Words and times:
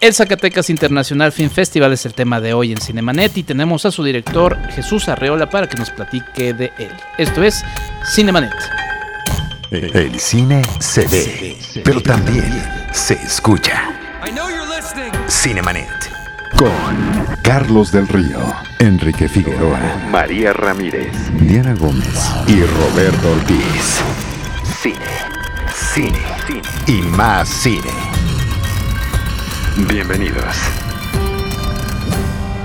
El 0.00 0.14
Zacatecas 0.14 0.70
Internacional 0.70 1.30
Film 1.30 1.50
Festival 1.50 1.92
es 1.92 2.06
el 2.06 2.14
tema 2.14 2.40
de 2.40 2.54
hoy 2.54 2.72
en 2.72 2.80
Cinemanet 2.80 3.36
y 3.36 3.42
tenemos 3.42 3.84
a 3.84 3.90
su 3.90 4.02
director 4.02 4.56
Jesús 4.70 5.10
Arreola 5.10 5.50
para 5.50 5.68
que 5.68 5.76
nos 5.76 5.90
platique 5.90 6.54
de 6.54 6.72
él. 6.78 6.90
Esto 7.18 7.42
es 7.42 7.62
Cinemanet. 8.14 8.54
El 9.70 10.18
cine 10.18 10.62
se 10.78 11.06
ve, 11.06 11.58
pero 11.84 12.00
también 12.00 12.50
se 12.92 13.12
escucha. 13.14 13.90
Cinemanet. 15.28 15.90
Con 16.56 17.36
Carlos 17.42 17.92
del 17.92 18.08
Río, 18.08 18.54
Enrique 18.78 19.28
Figueroa, 19.28 19.78
María 20.10 20.54
Ramírez, 20.54 21.12
Diana 21.34 21.74
Gómez 21.74 22.08
y 22.46 22.62
Roberto 22.62 23.32
Ortiz. 23.32 24.00
Cine, 24.80 24.96
cine, 25.92 26.22
cine 26.46 26.62
y 26.86 27.02
más 27.02 27.48
cine. 27.50 28.19
Bienvenidos. 29.88 30.44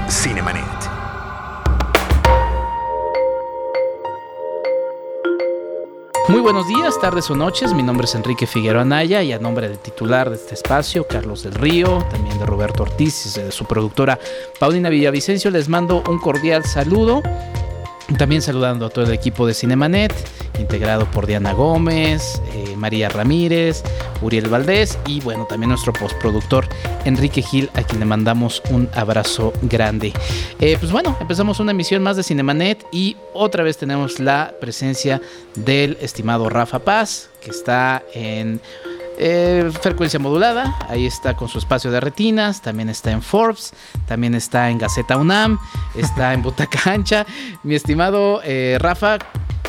Cinemanet. 0.10 0.64
Muy 6.28 6.42
buenos 6.42 6.68
días, 6.68 7.00
tardes 7.00 7.30
o 7.30 7.36
noches. 7.36 7.74
Mi 7.74 7.84
nombre 7.84 8.06
es 8.06 8.16
Enrique 8.16 8.46
Figueroa 8.46 8.82
Anaya 8.82 9.24
y 9.24 9.32
a 9.32 9.40
nombre 9.40 9.70
del 9.70 9.80
titular 9.80 10.30
de 10.30 10.36
este 10.36 10.56
espacio, 10.56 11.08
Carlos 11.08 11.44
del 11.44 11.54
Río, 11.54 12.06
también 12.12 12.38
de 12.38 12.46
Roberto 12.46 12.84
Ortiz 12.84 13.38
y 13.38 13.42
de 13.42 13.52
su 13.52 13.66
productora 13.66 14.20
Paulina 14.60 14.90
Villavicencio, 14.90 15.52
les 15.52 15.70
mando 15.70 16.04
un 16.10 16.20
cordial 16.20 16.66
saludo. 16.66 17.22
También 18.18 18.42
saludando 18.44 18.86
a 18.86 18.90
todo 18.90 19.06
el 19.06 19.14
equipo 19.14 19.48
de 19.48 19.56
Cinemanet, 19.56 20.14
integrado 20.60 21.10
por 21.10 21.26
Diana 21.26 21.54
Gómez, 21.54 22.40
eh, 22.54 22.76
María 22.78 23.10
Ramírez, 23.10 23.84
Uriel 24.22 24.48
Valdés 24.48 25.00
y 25.08 25.22
bueno, 25.22 25.46
también 25.46 25.70
nuestro 25.70 25.92
postproductor 25.92 26.68
Enrique 27.04 27.42
Gil, 27.42 27.70
a 27.74 27.82
quien 27.82 28.00
le 28.00 28.06
mandamos 28.06 28.62
un 28.70 28.88
abrazo 28.94 29.54
grande. 29.64 30.14
Eh, 30.60 30.78
pues 30.80 30.92
bueno, 30.92 31.18
empezamos 31.20 31.60
una 31.60 31.72
emisión 31.72 32.04
más 32.04 32.16
de 32.16 32.24
Cinemanet 32.24 32.86
y 32.92 33.18
otra 33.34 33.64
vez 33.64 33.78
tenemos 33.78 34.20
la 34.20 34.54
presencia 34.62 35.20
del 35.56 35.98
estimado 36.00 36.48
Rafa 36.48 36.80
Paz, 36.80 37.30
que 37.42 37.50
está 37.50 38.04
en 38.14 38.62
eh, 39.18 39.72
frecuencia 39.82 40.20
modulada, 40.20 40.76
ahí 40.90 41.06
está 41.06 41.36
con 41.36 41.48
su 41.48 41.58
espacio 41.60 41.92
de 41.92 42.00
retinas, 42.00 42.62
también 42.62 42.90
está 42.90 43.12
en 43.12 43.22
Forbes, 43.22 43.74
también 44.08 44.36
está 44.36 44.70
en 44.70 44.78
Gaceta 44.78 45.18
UNAM, 45.18 45.60
está 45.96 46.34
en 46.34 46.42
Butaca 46.42 46.80
Ancha. 46.92 47.26
Mi 47.64 47.76
estimado 47.76 48.42
eh, 48.44 48.78
Rafa, 48.80 49.18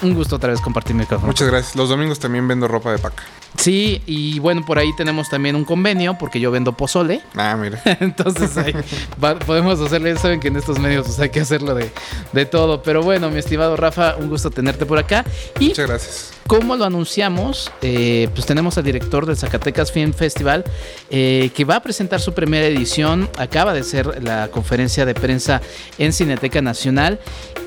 un 0.03 0.15
gusto 0.15 0.37
otra 0.37 0.51
vez 0.51 0.61
compartir 0.61 0.95
mi 0.95 1.01
micrófono. 1.01 1.29
Muchas 1.29 1.49
gracias. 1.49 1.77
Los 1.77 1.89
domingos 1.89 2.19
también 2.19 2.47
vendo 2.49 2.69
ropa 2.69 2.93
de 2.93 2.99
paca. 2.99 3.23
Sí, 3.57 4.03
y 4.05 4.39
bueno, 4.39 4.67
por 4.67 4.79
ahí 4.79 4.95
tenemos 4.97 5.31
también 5.31 5.57
un 5.57 5.65
convenio, 5.65 6.19
porque 6.19 6.39
yo 6.41 6.51
vendo 6.51 6.73
pozole. 6.75 7.23
Ah, 7.35 7.57
mira. 7.59 7.81
Entonces 8.01 8.55
ahí 8.59 8.75
va- 9.23 9.39
podemos 9.39 9.81
hacerle, 9.81 10.15
saben 10.19 10.41
que 10.41 10.49
en 10.49 10.57
estos 10.57 10.79
medios 10.79 11.07
pues, 11.07 11.19
hay 11.21 11.31
que 11.31 11.41
hacerlo 11.41 11.75
de, 11.75 11.91
de 12.33 12.45
todo. 12.45 12.83
Pero 12.83 13.03
bueno, 13.03 13.31
mi 13.31 13.39
estimado 13.39 13.75
Rafa, 13.77 14.17
un 14.17 14.29
gusto 14.29 14.51
tenerte 14.51 14.85
por 14.85 14.99
acá. 14.99 15.25
Y 15.59 15.69
Muchas 15.69 15.87
gracias. 15.89 16.33
Como 16.47 16.77
lo 16.77 16.85
anunciamos, 16.85 17.73
eh, 17.83 18.29
pues 18.35 18.47
tenemos 18.47 18.79
al 18.79 18.85
director 18.85 19.27
del 19.27 19.37
Zacatecas 19.37 19.93
Film 19.93 20.13
Festival 20.13 20.65
eh, 21.11 21.51
que 21.55 21.65
va 21.65 21.77
a 21.77 21.83
presentar 21.83 22.21
su 22.21 22.33
primera 22.35 22.67
edición. 22.67 23.29
Acaba 23.39 23.75
de 23.75 23.83
ser 23.83 24.23
la 24.23 24.49
conferencia 24.49 25.05
de 25.05 25.15
prensa 25.15 25.61
en 25.99 26.13
Cineteca 26.13 26.63
Nacional 26.63 27.19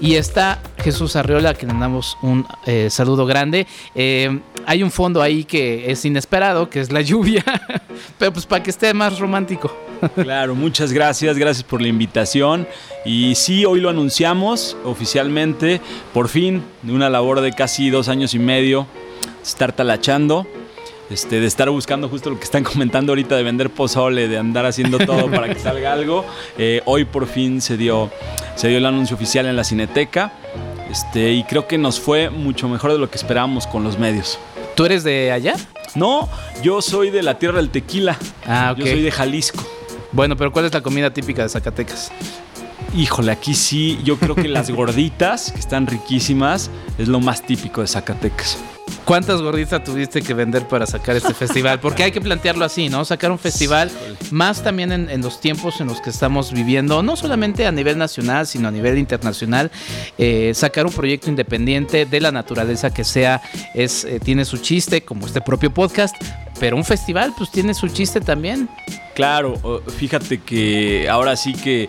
y 0.01 0.15
está 0.15 0.61
Jesús 0.77 1.15
Arreola, 1.15 1.53
que 1.53 1.65
le 1.65 1.73
damos 1.73 2.17
un 2.21 2.45
eh, 2.65 2.89
saludo 2.89 3.25
grande. 3.25 3.67
Eh, 3.95 4.39
hay 4.65 4.83
un 4.83 4.91
fondo 4.91 5.21
ahí 5.21 5.43
que 5.43 5.91
es 5.91 6.05
inesperado, 6.05 6.69
que 6.69 6.79
es 6.79 6.91
la 6.91 7.01
lluvia, 7.01 7.43
pero 8.17 8.31
pues 8.31 8.45
para 8.45 8.63
que 8.63 8.69
esté 8.69 8.93
más 8.93 9.19
romántico. 9.19 9.88
Claro, 10.15 10.55
muchas 10.55 10.91
gracias, 10.91 11.37
gracias 11.37 11.63
por 11.63 11.81
la 11.81 11.87
invitación. 11.87 12.67
Y 13.05 13.35
sí, 13.35 13.65
hoy 13.65 13.79
lo 13.79 13.89
anunciamos 13.89 14.77
oficialmente, 14.83 15.81
por 16.13 16.27
fin, 16.29 16.63
de 16.81 16.93
una 16.93 17.09
labor 17.09 17.41
de 17.41 17.51
casi 17.53 17.89
dos 17.89 18.09
años 18.09 18.33
y 18.33 18.39
medio, 18.39 18.87
estar 19.43 19.73
talachando, 19.73 20.47
este, 21.09 21.39
de 21.39 21.47
estar 21.47 21.69
buscando 21.69 22.07
justo 22.09 22.29
lo 22.29 22.37
que 22.37 22.45
están 22.45 22.63
comentando 22.65 23.11
ahorita, 23.11 23.35
de 23.35 23.43
vender 23.43 23.69
pozole, 23.69 24.27
de 24.27 24.37
andar 24.37 24.65
haciendo 24.65 24.99
todo 24.99 25.29
para 25.31 25.53
que 25.53 25.59
salga 25.59 25.93
algo. 25.93 26.25
Eh, 26.57 26.81
hoy 26.85 27.05
por 27.05 27.27
fin 27.27 27.61
se 27.61 27.77
dio, 27.77 28.11
se 28.55 28.67
dio 28.67 28.77
el 28.77 28.85
anuncio 28.85 29.15
oficial 29.15 29.45
en 29.45 29.55
la 29.55 29.63
Cineteca. 29.63 30.33
Este, 30.89 31.33
y 31.33 31.43
creo 31.43 31.67
que 31.67 31.77
nos 31.77 31.99
fue 31.99 32.29
mucho 32.29 32.67
mejor 32.67 32.91
de 32.91 32.97
lo 32.97 33.09
que 33.09 33.17
esperábamos 33.17 33.67
con 33.67 33.83
los 33.83 33.99
medios. 33.99 34.39
¿Tú 34.75 34.85
eres 34.85 35.03
de 35.03 35.31
allá? 35.31 35.55
No, 35.95 36.29
yo 36.63 36.81
soy 36.81 37.09
de 37.09 37.21
la 37.21 37.37
tierra 37.37 37.57
del 37.57 37.69
tequila. 37.69 38.17
Ah, 38.47 38.71
ok. 38.73 38.79
Yo 38.79 38.85
soy 38.85 39.01
de 39.01 39.11
Jalisco. 39.11 39.78
Bueno, 40.11 40.35
pero 40.35 40.51
¿cuál 40.51 40.65
es 40.65 40.73
la 40.73 40.81
comida 40.81 41.11
típica 41.11 41.43
de 41.43 41.49
Zacatecas? 41.49 42.11
Híjole, 42.95 43.31
aquí 43.31 43.53
sí, 43.53 43.99
yo 44.03 44.17
creo 44.17 44.33
que 44.33 44.47
las 44.47 44.71
gorditas, 44.75 45.51
que 45.51 45.59
están 45.59 45.85
riquísimas, 45.85 46.71
es 46.97 47.07
lo 47.07 47.19
más 47.19 47.43
típico 47.43 47.81
de 47.81 47.87
Zacatecas. 47.87 48.57
¿Cuántas 49.05 49.41
gorditas 49.41 49.83
tuviste 49.83 50.21
que 50.21 50.33
vender 50.33 50.67
para 50.67 50.87
sacar 50.87 51.15
este 51.15 51.33
festival? 51.35 51.79
Porque 51.79 52.03
hay 52.03 52.11
que 52.11 52.21
plantearlo 52.21 52.65
así, 52.65 52.89
¿no? 52.89 53.05
Sacar 53.05 53.31
un 53.31 53.37
festival, 53.37 53.91
más 54.31 54.63
también 54.63 54.91
en, 54.91 55.09
en 55.09 55.21
los 55.21 55.39
tiempos 55.39 55.79
en 55.81 55.87
los 55.87 56.01
que 56.01 56.09
estamos 56.09 56.51
viviendo, 56.51 57.03
no 57.03 57.15
solamente 57.15 57.67
a 57.67 57.71
nivel 57.71 57.97
nacional, 57.99 58.47
sino 58.47 58.67
a 58.67 58.71
nivel 58.71 58.97
internacional. 58.97 59.71
eh, 60.17 60.51
sacar 60.55 60.87
un 60.87 60.91
proyecto 60.93 61.29
independiente 61.29 62.05
de 62.05 62.19
la 62.19 62.31
naturaleza 62.31 62.91
que 62.91 63.03
sea, 63.03 63.41
es, 63.75 64.05
eh, 64.05 64.19
tiene 64.19 64.45
su 64.45 64.57
chiste, 64.57 65.01
como 65.01 65.27
este 65.27 65.41
propio 65.41 65.71
podcast, 65.71 66.15
pero 66.59 66.75
un 66.75 66.83
festival, 66.83 67.33
pues 67.37 67.49
tiene 67.51 67.73
su 67.73 67.87
chiste 67.87 68.21
también. 68.21 68.69
Claro, 69.15 69.81
fíjate 69.97 70.39
que 70.39 71.09
ahora 71.09 71.35
sí 71.35 71.53
que 71.53 71.87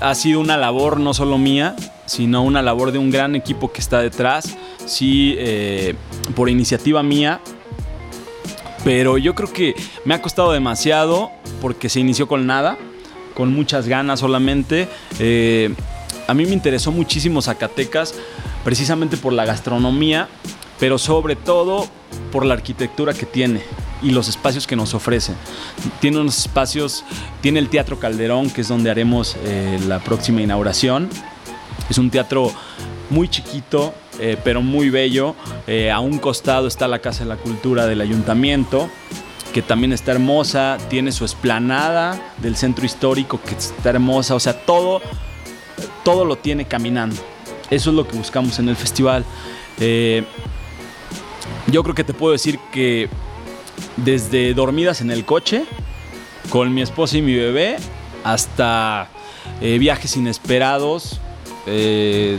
ha 0.00 0.14
sido 0.14 0.40
una 0.40 0.56
labor 0.56 1.00
no 1.00 1.14
solo 1.14 1.38
mía, 1.38 1.74
sino 2.06 2.42
una 2.42 2.62
labor 2.62 2.92
de 2.92 2.98
un 2.98 3.10
gran 3.10 3.34
equipo 3.34 3.72
que 3.72 3.80
está 3.80 4.00
detrás. 4.00 4.56
Sí, 4.84 5.34
eh, 5.38 5.94
por 6.34 6.48
iniciativa 6.48 7.02
mía, 7.02 7.40
pero 8.84 9.18
yo 9.18 9.34
creo 9.34 9.52
que 9.52 9.74
me 10.04 10.14
ha 10.14 10.22
costado 10.22 10.52
demasiado 10.52 11.32
porque 11.60 11.88
se 11.88 11.98
inició 11.98 12.28
con 12.28 12.46
nada, 12.46 12.78
con 13.34 13.52
muchas 13.52 13.88
ganas 13.88 14.20
solamente. 14.20 14.88
Eh, 15.18 15.74
a 16.28 16.34
mí 16.34 16.46
me 16.46 16.52
interesó 16.52 16.92
muchísimo 16.92 17.42
Zacatecas, 17.42 18.14
precisamente 18.64 19.16
por 19.16 19.32
la 19.32 19.44
gastronomía, 19.44 20.28
pero 20.78 20.98
sobre 20.98 21.36
todo 21.36 21.86
por 22.32 22.44
la 22.44 22.54
arquitectura 22.54 23.14
que 23.14 23.26
tiene 23.26 23.62
y 24.02 24.10
los 24.10 24.28
espacios 24.28 24.66
que 24.66 24.76
nos 24.76 24.94
ofrece. 24.94 25.32
Tiene 26.00 26.20
unos 26.20 26.38
espacios, 26.38 27.04
tiene 27.40 27.58
el 27.58 27.68
Teatro 27.68 27.98
Calderón, 27.98 28.50
que 28.50 28.60
es 28.60 28.68
donde 28.68 28.90
haremos 28.90 29.36
eh, 29.44 29.78
la 29.86 30.00
próxima 30.00 30.42
inauguración. 30.42 31.08
Es 31.88 31.98
un 31.98 32.10
teatro 32.10 32.52
muy 33.10 33.28
chiquito, 33.28 33.94
eh, 34.18 34.36
pero 34.42 34.60
muy 34.60 34.90
bello. 34.90 35.34
Eh, 35.66 35.90
a 35.90 36.00
un 36.00 36.18
costado 36.18 36.66
está 36.66 36.88
la 36.88 36.98
Casa 36.98 37.24
de 37.24 37.30
la 37.30 37.36
Cultura 37.36 37.86
del 37.86 38.00
Ayuntamiento, 38.00 38.88
que 39.54 39.62
también 39.62 39.92
está 39.92 40.12
hermosa. 40.12 40.78
Tiene 40.90 41.12
su 41.12 41.24
esplanada 41.24 42.34
del 42.38 42.56
centro 42.56 42.84
histórico, 42.84 43.40
que 43.40 43.54
está 43.54 43.90
hermosa. 43.90 44.34
O 44.34 44.40
sea, 44.40 44.64
todo, 44.64 45.00
todo 46.04 46.24
lo 46.24 46.36
tiene 46.36 46.66
caminando. 46.66 47.16
Eso 47.70 47.90
es 47.90 47.96
lo 47.96 48.06
que 48.06 48.16
buscamos 48.16 48.58
en 48.58 48.68
el 48.68 48.76
festival. 48.76 49.24
Yo 51.66 51.82
creo 51.82 51.94
que 51.94 52.04
te 52.04 52.14
puedo 52.14 52.32
decir 52.32 52.58
que 52.72 53.08
desde 53.96 54.54
dormidas 54.54 55.00
en 55.00 55.10
el 55.10 55.24
coche, 55.24 55.64
con 56.50 56.72
mi 56.72 56.82
esposa 56.82 57.18
y 57.18 57.22
mi 57.22 57.34
bebé, 57.34 57.76
hasta 58.24 59.08
eh, 59.60 59.78
viajes 59.78 60.16
inesperados, 60.16 61.20
eh, 61.66 62.38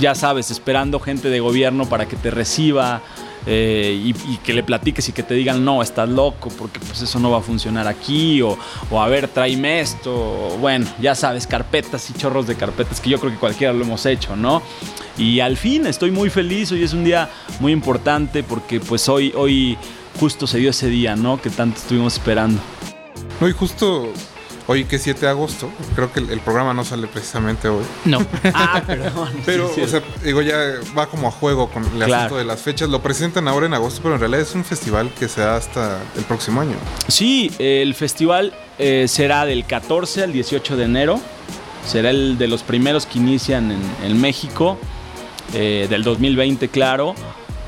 ya 0.00 0.14
sabes, 0.14 0.50
esperando 0.50 1.00
gente 1.00 1.28
de 1.30 1.40
gobierno 1.40 1.88
para 1.88 2.06
que 2.06 2.16
te 2.16 2.30
reciba 2.30 3.02
eh, 3.46 3.98
y, 4.02 4.36
que 4.38 4.52
le 4.52 4.62
platiques 4.62 5.08
y 5.08 5.12
que 5.12 5.22
te 5.22 5.34
digan, 5.34 5.64
no, 5.64 5.82
estás 5.82 6.08
loco, 6.08 6.50
porque 6.58 6.80
pues 6.80 7.02
eso 7.02 7.18
no 7.18 7.30
va 7.30 7.38
a 7.38 7.42
funcionar 7.42 7.86
aquí, 7.86 8.42
o, 8.42 8.58
o 8.90 9.00
a 9.00 9.08
ver, 9.08 9.28
tráeme 9.28 9.80
esto, 9.80 10.12
bueno, 10.60 10.86
ya 11.00 11.14
sabes, 11.14 11.46
carpetas 11.46 12.10
y 12.10 12.14
chorros 12.14 12.46
de 12.46 12.56
carpetas, 12.56 13.00
que 13.00 13.10
yo 13.10 13.18
creo 13.18 13.32
que 13.32 13.38
cualquiera 13.38 13.72
lo 13.72 13.84
hemos 13.84 14.04
hecho, 14.06 14.36
¿no? 14.36 14.62
Y 15.18 15.40
al 15.40 15.56
fin 15.56 15.86
estoy 15.86 16.10
muy 16.10 16.30
feliz, 16.30 16.72
hoy 16.72 16.82
es 16.82 16.92
un 16.92 17.04
día 17.04 17.28
muy 17.60 17.72
importante 17.72 18.42
porque 18.42 18.80
pues 18.80 19.08
hoy, 19.08 19.32
hoy 19.36 19.76
justo 20.18 20.46
se 20.46 20.58
dio 20.58 20.70
ese 20.70 20.88
día, 20.88 21.16
¿no? 21.16 21.40
Que 21.40 21.50
tanto 21.50 21.78
estuvimos 21.78 22.14
esperando. 22.14 22.60
No, 23.40 23.48
y 23.48 23.52
justo 23.52 24.12
hoy 24.70 24.84
que 24.84 24.96
es 24.96 25.02
7 25.02 25.18
de 25.20 25.28
agosto, 25.28 25.68
creo 25.96 26.12
que 26.12 26.20
el, 26.20 26.30
el 26.30 26.38
programa 26.40 26.72
no 26.72 26.84
sale 26.84 27.08
precisamente 27.08 27.68
hoy. 27.68 27.82
No. 28.04 28.18
Ah, 28.54 28.80
perdón. 28.86 29.28
Pero, 29.46 29.68
Sí, 29.74 29.80
o 29.80 29.88
sea, 29.88 30.00
digo, 30.24 30.42
ya 30.42 30.56
va 30.96 31.08
como 31.08 31.26
a 31.26 31.30
juego 31.32 31.68
con 31.70 31.84
el 31.84 31.90
Claro. 31.90 32.14
asunto 32.14 32.36
de 32.36 32.44
las 32.44 32.60
fechas. 32.60 32.88
Lo 32.88 33.02
presentan 33.02 33.48
ahora 33.48 33.66
en 33.66 33.74
agosto, 33.74 34.00
pero 34.02 34.14
en 34.14 34.20
realidad 34.20 34.42
es 34.42 34.54
un 34.54 34.64
festival 34.64 35.10
que 35.18 35.26
se 35.28 35.40
da 35.40 35.56
hasta 35.56 35.98
el 36.16 36.22
próximo 36.24 36.60
año. 36.60 36.76
Sí, 37.08 37.50
el 37.58 37.94
festival 37.94 38.54
eh, 38.78 39.06
será 39.08 39.44
del 39.44 39.64
14 39.64 40.22
al 40.24 40.32
18 40.32 40.76
de 40.76 40.84
enero. 40.84 41.20
Será 41.86 42.10
el 42.10 42.38
de 42.38 42.46
los 42.46 42.62
primeros 42.62 43.06
que 43.06 43.18
inician 43.18 43.72
en, 43.72 43.80
en 44.04 44.20
México, 44.20 44.78
eh, 45.54 45.86
del 45.90 46.04
2020, 46.04 46.68
claro. 46.68 47.14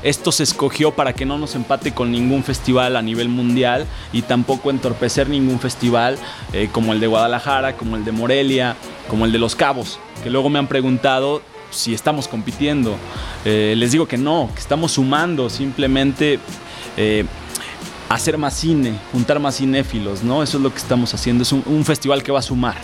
Esto 0.03 0.31
se 0.31 0.43
escogió 0.43 0.91
para 0.91 1.13
que 1.13 1.25
no 1.25 1.37
nos 1.37 1.55
empate 1.55 1.93
con 1.93 2.11
ningún 2.11 2.43
festival 2.43 2.95
a 2.95 3.01
nivel 3.01 3.29
mundial 3.29 3.85
y 4.11 4.21
tampoco 4.21 4.69
entorpecer 4.69 5.29
ningún 5.29 5.59
festival 5.59 6.17
eh, 6.51 6.69
como 6.71 6.93
el 6.93 6.99
de 6.99 7.07
Guadalajara, 7.07 7.77
como 7.77 7.95
el 7.95 8.05
de 8.05 8.11
Morelia, 8.11 8.75
como 9.07 9.25
el 9.25 9.31
de 9.31 9.39
Los 9.39 9.55
Cabos, 9.55 9.99
que 10.23 10.29
luego 10.29 10.49
me 10.49 10.59
han 10.59 10.67
preguntado 10.67 11.41
si 11.71 11.93
estamos 11.93 12.27
compitiendo. 12.27 12.95
Eh, 13.45 13.73
les 13.77 13.91
digo 13.91 14.07
que 14.07 14.17
no, 14.17 14.49
que 14.53 14.59
estamos 14.59 14.93
sumando 14.93 15.49
simplemente 15.49 16.39
eh, 16.97 17.25
hacer 18.09 18.37
más 18.37 18.53
cine, 18.53 18.93
juntar 19.11 19.39
más 19.39 19.57
cinéfilos, 19.57 20.23
¿no? 20.23 20.43
Eso 20.43 20.57
es 20.57 20.63
lo 20.63 20.71
que 20.71 20.77
estamos 20.77 21.13
haciendo, 21.13 21.43
es 21.43 21.51
un, 21.51 21.85
festival 21.85 22.23
que 22.23 22.31
va 22.31 22.39
a 22.39 22.43
sumar. 22.43 22.77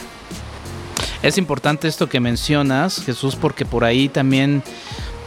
Es 1.21 1.38
importante 1.38 1.88
esto 1.88 2.07
que 2.07 2.19
mencionas, 2.19 3.04
Jesús, 3.04 3.36
porque 3.36 3.66
por 3.66 3.83
ahí 3.83 4.07
también 4.07 4.63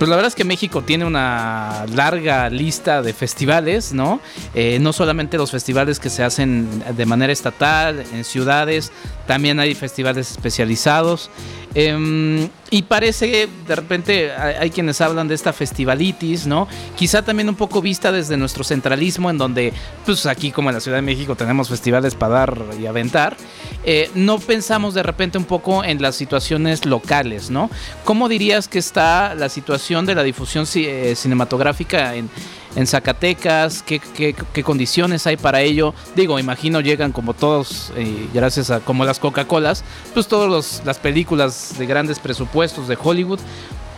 pues 0.02 0.10
la 0.10 0.16
verdad 0.16 0.30
es 0.30 0.34
que 0.34 0.42
México 0.42 0.82
tiene 0.82 1.04
una 1.04 1.86
larga 1.94 2.50
lista 2.50 3.02
de 3.02 3.12
festivales, 3.12 3.92
¿no? 3.92 4.18
Eh, 4.52 4.80
no 4.80 4.92
solamente 4.92 5.36
los 5.36 5.52
festivales 5.52 6.00
que 6.00 6.10
se 6.10 6.24
hacen 6.24 6.82
de 6.96 7.06
manera 7.06 7.32
estatal, 7.32 8.04
en 8.12 8.24
ciudades, 8.24 8.90
también 9.28 9.60
hay 9.60 9.76
festivales 9.76 10.32
especializados. 10.32 11.30
Em, 11.74 12.48
y 12.70 12.82
parece 12.82 13.30
que 13.30 13.48
de 13.66 13.76
repente 13.76 14.32
hay, 14.32 14.70
quienes 14.70 15.00
hablan 15.00 15.28
de 15.28 15.34
esta 15.34 15.52
festivalitis, 15.52 16.46
¿no? 16.46 16.68
Quizá 16.96 17.22
también 17.22 17.48
un 17.48 17.54
poco 17.54 17.80
vista 17.80 18.10
desde 18.12 18.36
nuestro 18.36 18.64
centralismo, 18.64 19.30
en 19.30 19.38
donde, 19.38 19.72
pues 20.04 20.26
aquí 20.26 20.50
como 20.50 20.68
en 20.70 20.74
la 20.74 20.80
Ciudad 20.80 20.98
de 20.98 21.02
México 21.02 21.34
tenemos 21.34 21.68
festivales 21.68 22.14
para 22.14 22.34
dar 22.34 22.58
y 22.80 22.86
aventar. 22.86 23.36
Eh, 23.84 24.10
no 24.14 24.38
pensamos 24.38 24.94
de 24.94 25.02
repente 25.02 25.38
un 25.38 25.44
poco 25.44 25.84
en 25.84 26.00
las 26.02 26.14
situaciones 26.16 26.84
locales, 26.84 27.50
¿no? 27.50 27.70
¿Cómo 28.04 28.28
dirías 28.28 28.68
que 28.68 28.78
está 28.78 29.34
la 29.34 29.48
situación 29.48 29.91
de 30.00 30.14
la 30.14 30.22
difusión 30.22 30.64
eh, 30.74 31.14
cinematográfica 31.14 32.14
en, 32.14 32.30
en 32.74 32.86
Zacatecas, 32.86 33.82
¿qué, 33.82 34.62
condiciones 34.64 35.26
hay 35.26 35.36
para 35.36 35.60
ello. 35.60 35.94
Digo, 36.16 36.38
imagino 36.38 36.80
llegan 36.80 37.12
como 37.12 37.34
todos, 37.34 37.92
eh, 37.96 38.28
gracias 38.32 38.70
a 38.70 38.80
como 38.80 39.04
las 39.04 39.18
Coca-Colas, 39.18 39.84
pues 40.14 40.26
todas 40.26 40.82
las 40.84 40.98
películas 40.98 41.74
de 41.78 41.86
grandes 41.86 42.18
presupuestos 42.18 42.88
de 42.88 42.96
Hollywood, 43.00 43.40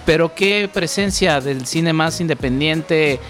pero 0.04 0.34
qué 0.34 0.68
presencia 0.72 1.40
del 1.40 1.66
cine 1.66 1.92
más 1.92 2.20
independiente, 2.20 3.20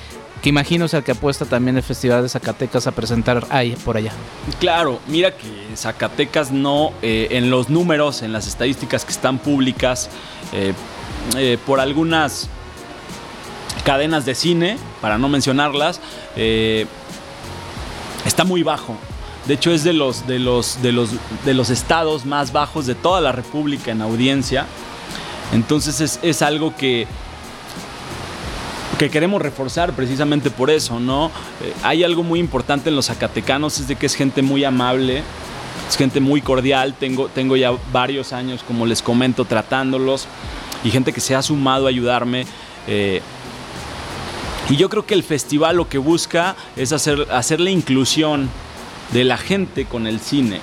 que 0.42 0.48
imagino 0.48 0.86
es 0.86 0.94
el 0.94 1.04
que 1.04 1.12
apuesta 1.12 1.44
también 1.44 1.76
el 1.76 1.82
Festival 1.82 2.22
de 2.22 2.28
Zacatecas 2.28 2.86
a 2.86 2.92
presentar 2.92 3.46
ahí 3.50 3.76
por 3.84 3.96
allá. 3.96 4.12
Claro, 4.60 5.00
mira 5.06 5.36
que 5.36 5.76
Zacatecas 5.76 6.50
no, 6.50 6.92
eh, 7.02 7.28
en 7.32 7.50
los 7.50 7.68
números, 7.68 8.22
en 8.22 8.32
las 8.32 8.46
estadísticas 8.46 9.04
que 9.04 9.12
están 9.12 9.38
públicas, 9.38 10.08
por 11.66 11.80
algunas 11.80 12.48
cadenas 13.84 14.24
de 14.24 14.34
cine, 14.34 14.78
para 15.00 15.18
no 15.18 15.28
mencionarlas, 15.28 16.00
eh, 16.36 16.86
está 18.24 18.44
muy 18.44 18.62
bajo. 18.62 18.96
De 19.46 19.54
hecho, 19.54 19.70
es 19.70 19.84
de 19.84 19.92
los, 19.92 20.26
de, 20.26 20.38
los, 20.38 20.80
de, 20.82 20.90
los, 20.92 21.10
de 21.44 21.54
los 21.54 21.70
estados 21.70 22.24
más 22.24 22.52
bajos 22.52 22.86
de 22.86 22.94
toda 22.94 23.20
la 23.20 23.30
República 23.30 23.92
en 23.92 24.00
audiencia. 24.00 24.66
Entonces 25.52 26.18
es, 26.22 26.42
algo 26.42 26.74
que, 26.74 27.06
que 28.98 29.10
queremos 29.10 29.42
reforzar 29.42 29.92
precisamente 29.92 30.50
por 30.50 30.70
eso, 30.70 30.98
¿no? 30.98 31.26
Eh, 31.62 31.74
hay 31.82 32.02
algo 32.02 32.22
muy 32.22 32.40
importante 32.40 32.88
en 32.88 32.96
los 32.96 33.06
zacatecanos, 33.06 33.78
es 33.78 33.86
de 33.86 33.96
que 33.96 34.06
es 34.06 34.14
gente 34.14 34.40
muy 34.40 34.64
amable, 34.64 35.22
es 35.86 35.96
gente 35.96 36.20
muy 36.20 36.40
cordial, 36.40 36.94
tengo, 36.98 37.28
tengo 37.28 37.56
ya 37.56 37.72
varios 37.92 38.32
años, 38.32 38.64
como 38.66 38.86
les 38.86 39.02
comento, 39.02 39.44
tratándolos, 39.44 40.26
y 40.84 40.90
gente 40.90 41.12
que 41.12 41.20
se 41.20 41.34
ha 41.34 41.42
sumado 41.42 41.86
a 41.86 41.88
ayudarme. 41.88 42.46
Eh, 42.86 43.20
y 44.68 44.76
yo 44.76 44.88
creo 44.88 45.04
que 45.04 45.14
el 45.14 45.22
festival 45.22 45.76
lo 45.76 45.88
que 45.88 45.98
busca 45.98 46.54
es 46.76 46.92
hacer, 46.92 47.26
hacer 47.32 47.60
la 47.60 47.70
inclusión 47.70 48.48
de 49.12 49.24
la 49.24 49.36
gente 49.36 49.86
con 49.86 50.06
el 50.06 50.20
cine. 50.20 50.60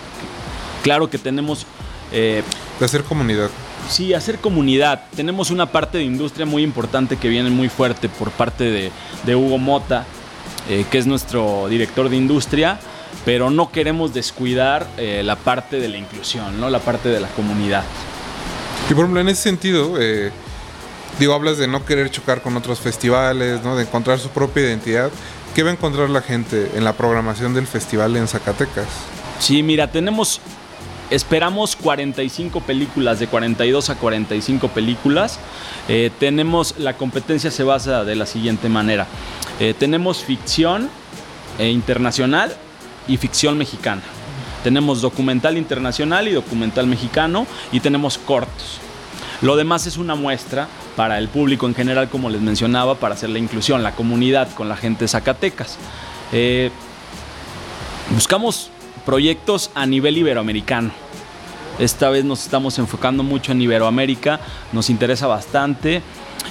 Claro 0.84 1.10
que 1.10 1.18
tenemos... 1.18 1.66
Eh, 2.12 2.44
de 2.80 2.86
hacer 2.86 3.04
comunidad. 3.04 3.50
Sí, 3.90 4.14
hacer 4.14 4.40
comunidad. 4.40 5.06
Tenemos 5.16 5.52
una 5.52 5.68
parte 5.68 5.98
de 5.98 6.04
industria 6.04 6.46
muy 6.46 6.64
importante 6.64 7.18
que 7.18 7.30
viene 7.30 7.50
muy 7.50 7.70
fuerte 7.70 8.10
por 8.10 8.32
parte 8.32 8.92
de, 9.26 9.36
Hugo 9.36 9.58
Mota, 9.58 10.06
eh, 10.70 10.86
que 10.90 10.98
es 10.98 11.06
nuestro 11.06 11.68
director 11.68 12.10
de 12.10 12.16
industria, 12.16 12.80
pero 13.26 13.50
no 13.50 13.72
queremos 13.72 14.14
descuidar 14.14 14.88
eh, 14.98 15.22
la 15.24 15.36
parte 15.36 15.80
de 15.80 15.90
la 15.90 15.98
inclusión, 15.98 16.60
¿no? 16.60 16.70
la 16.70 16.80
parte 16.80 17.10
de 17.10 17.20
la 17.20 17.28
comunidad. 17.30 17.84
Y 18.92 18.94
por 18.94 19.06
ejemplo, 19.06 19.22
en 19.22 19.30
ese 19.30 19.42
sentido, 19.42 19.98
digo, 21.18 21.34
hablas 21.34 21.58
de 21.58 21.66
no 21.66 21.86
querer 21.86 22.12
chocar 22.12 22.42
con 22.42 22.58
otros 22.58 22.82
festivales. 22.82 23.64
De 23.64 23.82
encontrar 23.84 24.20
su 24.20 24.28
propia 24.28 24.64
identidad. 24.64 25.10
¿Qué 25.56 25.64
va 25.64 25.70
a 25.70 25.74
encontrar 25.74 26.10
la 26.10 26.22
gente 26.22 26.72
en 26.76 26.84
la 26.84 26.92
programación 26.92 27.54
del 27.54 27.68
festival 27.68 28.18
en 28.18 28.28
Zacatecas? 28.28 28.88
Sí, 29.40 29.64
mira, 29.64 29.90
tenemos, 29.90 30.42
esperamos 31.10 31.78
45 31.78 32.60
películas, 32.62 33.20
de 33.20 33.28
42 33.28 33.90
a 33.90 33.96
45 33.96 34.68
películas. 34.68 35.40
Eh, 35.88 36.12
tenemos, 36.20 36.76
la 36.78 36.98
competencia 36.98 37.50
se 37.50 37.64
basa 37.64 38.04
de 38.04 38.16
la 38.18 38.26
siguiente 38.26 38.68
manera. 38.68 39.08
Eh, 39.62 39.74
tenemos 39.78 40.22
ficción 40.22 40.90
eh, 41.60 41.70
internacional 41.70 42.54
y 43.08 43.16
ficción 43.16 43.58
mexicana. 43.58 44.02
Tenemos 44.63 45.02
documental 45.02 45.58
internacional 45.58 46.28
y 46.28 46.31
documental 46.31 46.88
mexicano 46.88 47.48
y 47.72 47.80
tenemos 47.80 48.18
cortos. 48.18 48.80
Lo 49.42 49.56
demás 49.56 49.88
es 49.88 49.98
una 49.98 50.13
muestra 50.16 50.68
para 50.96 51.18
el 51.18 51.28
público 51.28 51.66
en 51.66 51.74
general, 51.74 52.10
como 52.10 52.30
les 52.30 52.42
mencionaba, 52.42 52.96
para 52.96 53.16
hacer 53.16 53.30
la 53.30 53.40
inclusión, 53.40 53.81
la 53.81 53.94
comunidad 53.94 54.54
con 54.54 54.69
la 54.69 54.78
gente 54.78 55.06
de 55.06 55.08
Zacatecas. 55.08 55.78
Eh, 56.31 56.69
buscamos 58.13 58.69
proyectos 59.06 59.72
a 59.74 59.86
nivel 59.86 60.18
iberoamericano. 60.18 60.92
Esta 61.80 62.10
vez 62.10 62.24
nos 62.24 62.44
estamos 62.44 62.78
enfocando 62.78 63.24
mucho 63.24 63.52
en 63.54 63.62
Iberoamérica, 63.62 64.40
nos 64.72 64.92
interesa 64.92 65.25
bastante 65.25 66.04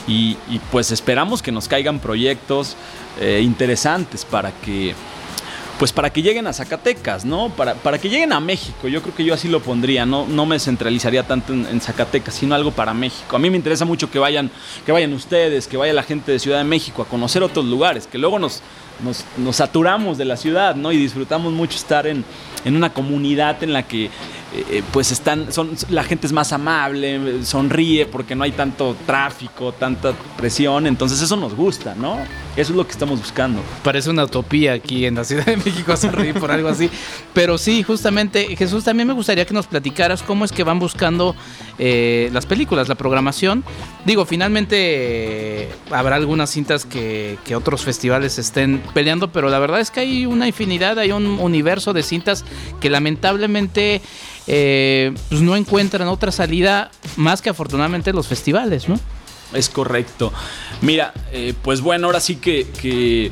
y, 0.09 0.37
pues 0.73 0.91
esperamos 0.91 1.43
que 1.43 1.53
nos 1.53 1.69
caigan 1.69 2.01
proyectos 2.01 2.77
eh, 3.21 3.41
interesantes 3.45 4.25
para 4.25 4.51
que 4.51 4.95
pues 5.81 5.93
para 5.93 6.11
que 6.11 6.21
lleguen 6.21 6.47
a 6.47 6.53
Zacatecas, 6.53 7.25
¿no? 7.25 7.49
Para, 7.49 7.73
para, 7.73 7.97
que 7.97 8.11
lleguen 8.11 8.35
a 8.35 8.39
México. 8.39 8.87
Yo 8.87 9.01
creo 9.01 9.15
que 9.15 9.25
yo 9.25 9.33
así 9.33 9.49
lo 9.49 9.61
pondría, 9.61 10.05
no, 10.05 10.27
no 10.27 10.45
me 10.45 10.59
centralizaría 10.59 11.23
tanto 11.23 11.55
en, 11.55 11.81
Zacatecas, 11.81 12.35
sino 12.35 12.55
algo 12.55 12.71
para 12.71 12.93
México. 12.93 13.35
A 13.35 13.39
mí 13.39 13.49
me 13.49 13.57
interesa 13.57 13.87
mucho 13.87 14.11
que 14.11 14.19
vayan, 14.19 14.51
que 14.85 14.93
vayan 14.93 15.15
ustedes, 15.15 15.67
que 15.67 15.79
vaya 15.79 15.95
la 15.95 16.03
gente 16.03 16.33
de 16.33 16.39
Ciudad 16.39 16.59
de 16.59 16.65
México 16.65 17.01
a 17.01 17.07
conocer 17.07 17.43
otros 17.43 17.65
lugares, 17.65 18.07
que 18.07 18.19
luego 18.19 18.39
nos, 18.39 18.61
nos, 19.39 19.57
saturamos 19.57 20.19
de 20.19 20.27
la 20.27 20.37
ciudad, 20.37 20.75
¿no? 20.75 20.93
Y 20.93 20.99
disfrutamos 20.99 21.51
mucho 21.51 21.79
estar 21.79 22.07
en, 22.07 22.27
en 22.67 22.77
una 22.77 22.93
comunidad 22.93 23.63
en 23.63 23.73
la 23.73 23.83
que 23.85 24.11
eh, 24.53 24.65
eh, 24.69 24.83
pues 24.93 25.13
están, 25.13 25.53
son, 25.53 25.71
la 25.91 26.03
gente 26.03 26.27
es 26.27 26.33
más 26.33 26.53
amable, 26.53 27.45
sonríe 27.45 28.07
porque 28.07 28.35
no 28.35 28.43
hay 28.43 28.51
tanto 28.51 28.97
tráfico, 29.07 29.71
tanta 29.71 30.13
presión, 30.37 30.89
entonces 30.89 31.23
eso 31.23 31.37
nos 31.37 31.55
gusta, 31.55 31.95
¿no? 31.95 32.19
Eso 32.57 32.73
es 32.73 32.77
lo 32.77 32.85
que 32.85 32.91
estamos 32.91 33.21
buscando. 33.21 33.63
Parece 33.85 34.11
una 34.11 34.25
utopía 34.25 34.73
aquí 34.73 35.07
en 35.07 35.15
la 35.15 35.23
Ciudad 35.23 35.47
de 35.47 35.57
México 35.57 35.97
sonreír 35.97 36.35
por 36.35 36.51
algo 36.51 36.69
así, 36.69 36.91
pero 37.33 37.59
sí, 37.59 37.85
justamente, 37.85 38.57
Jesús, 38.57 38.83
también 38.83 39.07
me 39.07 39.15
gustaría 39.15 39.45
que 39.45 39.55
nos 39.55 39.69
platicaras 39.69 40.21
cómo 40.25 40.45
es 40.45 40.51
que 40.51 40.65
van 40.65 40.81
buscando 40.81 41.37
eh, 41.79 42.29
las 42.33 42.45
películas, 42.45 42.89
la 42.89 42.97
programación. 42.97 43.63
Digo, 44.05 44.25
finalmente 44.25 45.69
habrá 45.93 46.17
algunas 46.17 46.51
cintas 46.51 46.85
que, 46.85 47.39
que 47.45 47.55
otros 47.55 47.83
festivales 47.83 48.37
estén 48.37 48.83
peleando, 48.95 49.31
pero 49.31 49.49
la 49.49 49.61
verdad 49.61 49.79
es 49.79 49.93
que 49.93 50.01
hay 50.01 50.27
una 50.27 50.49
infinidad, 50.49 50.99
hay 50.99 51.13
un 51.13 51.39
universo 51.39 51.93
de 51.93 52.03
cintas 52.03 52.45
que 52.81 52.91
lamentablemente 52.91 54.03
eh, 54.53 55.15
pues 55.29 55.41
no 55.43 55.55
encuentran 55.55 56.09
otra 56.09 56.33
salida 56.33 56.91
más 57.15 57.41
que 57.41 57.51
afortunadamente 57.51 58.13
los 58.13 58.27
festivales, 58.27 58.89
¿no? 58.89 58.99
Es 59.55 59.69
correcto. 59.69 60.33
Mira, 60.81 61.15
eh, 61.31 61.55
pues 61.63 61.81
bueno, 61.81 62.09
ahora 62.09 62.19
sí 62.19 62.35
que, 62.35 63.31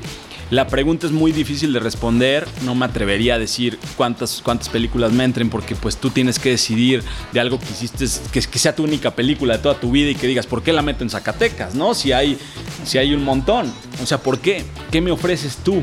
la 0.51 0.69
pregunta 0.69 1.09
es 1.09 1.13
muy 1.13 1.33
difícil 1.33 1.73
de 1.73 1.81
responder. 1.81 2.47
No 2.63 2.77
me 2.77 2.87
atrevería 2.87 3.35
a 3.35 3.39
decir 3.41 3.81
cuántas, 3.97 4.43
cuántas 4.45 4.69
películas 4.69 5.11
me 5.11 5.25
entren 5.25 5.51
porque 5.51 5.75
pues 5.75 5.97
tú 5.97 6.11
tienes 6.11 6.39
que 6.39 6.51
decidir 6.51 7.03
de 7.33 7.41
algo 7.41 7.59
que 7.59 7.67
hiciste, 7.67 8.07
que, 8.31 8.41
que 8.41 8.59
sea 8.61 8.77
tu 8.77 8.85
única 8.85 9.11
película 9.11 9.57
de 9.57 9.63
toda 9.65 9.75
tu 9.75 9.91
vida 9.91 10.11
y 10.11 10.15
que 10.15 10.29
digas, 10.29 10.47
¿por 10.47 10.63
qué 10.63 10.73
la 10.73 10.83
meto 10.83 11.03
en 11.03 11.11
Zacatecas? 11.11 11.75
¿No? 11.75 11.95
Si 11.95 12.13
hay, 12.13 12.39
si 12.85 12.97
hay 12.97 13.13
un 13.13 13.25
montón. 13.25 13.73
O 14.01 14.07
sea, 14.07 14.19
¿por 14.19 14.39
qué? 14.39 14.65
¿Qué 14.93 15.01
me 15.01 15.11
ofreces 15.11 15.57
tú? 15.65 15.83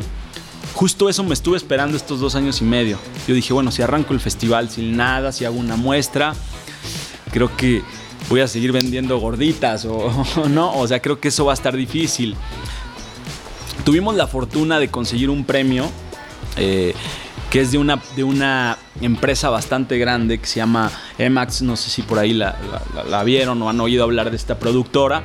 Justo 0.75 1.07
eso 1.07 1.23
me 1.23 1.33
estuve 1.33 1.55
esperando 1.55 1.95
estos 1.95 2.19
dos 2.19 2.35
años 2.35 2.59
y 2.61 2.65
medio. 2.65 2.99
Yo 3.29 3.33
dije, 3.33 3.53
bueno, 3.53 3.71
si 3.71 3.81
arranco 3.81 4.13
el 4.13 4.19
festival 4.19 4.69
sin 4.69 4.97
nada, 4.97 5.31
si 5.31 5.45
hago 5.45 5.55
una 5.55 5.77
muestra, 5.77 6.35
creo 7.31 7.55
que 7.55 7.81
voy 8.27 8.41
a 8.41 8.47
seguir 8.49 8.73
vendiendo 8.73 9.17
gorditas 9.17 9.85
o, 9.85 10.11
no. 10.49 10.77
O 10.77 10.85
sea, 10.85 11.01
creo 11.01 11.21
que 11.21 11.29
eso 11.29 11.45
va 11.45 11.53
a 11.53 11.55
estar 11.55 11.77
difícil. 11.77 12.35
Tuvimos 13.85 14.15
la 14.15 14.27
fortuna 14.27 14.77
de 14.77 14.89
conseguir 14.89 15.29
un 15.29 15.45
premio 15.45 15.89
eh, 16.57 16.93
que 17.49 17.61
es 17.61 17.71
de 17.71 17.77
una, 17.77 18.01
de 18.17 18.25
una 18.25 18.77
empresa 18.99 19.49
bastante 19.49 19.97
grande 19.97 20.39
que 20.39 20.45
se 20.45 20.57
llama 20.57 20.91
Emax. 21.17 21.61
No 21.61 21.77
sé 21.77 21.89
si 21.89 22.01
por 22.01 22.19
ahí 22.19 22.33
la, 22.33 22.57
vieron 23.23 23.61
o 23.61 23.69
han 23.69 23.79
oído 23.79 24.03
hablar 24.03 24.29
de 24.29 24.35
esta 24.35 24.59
productora 24.59 25.23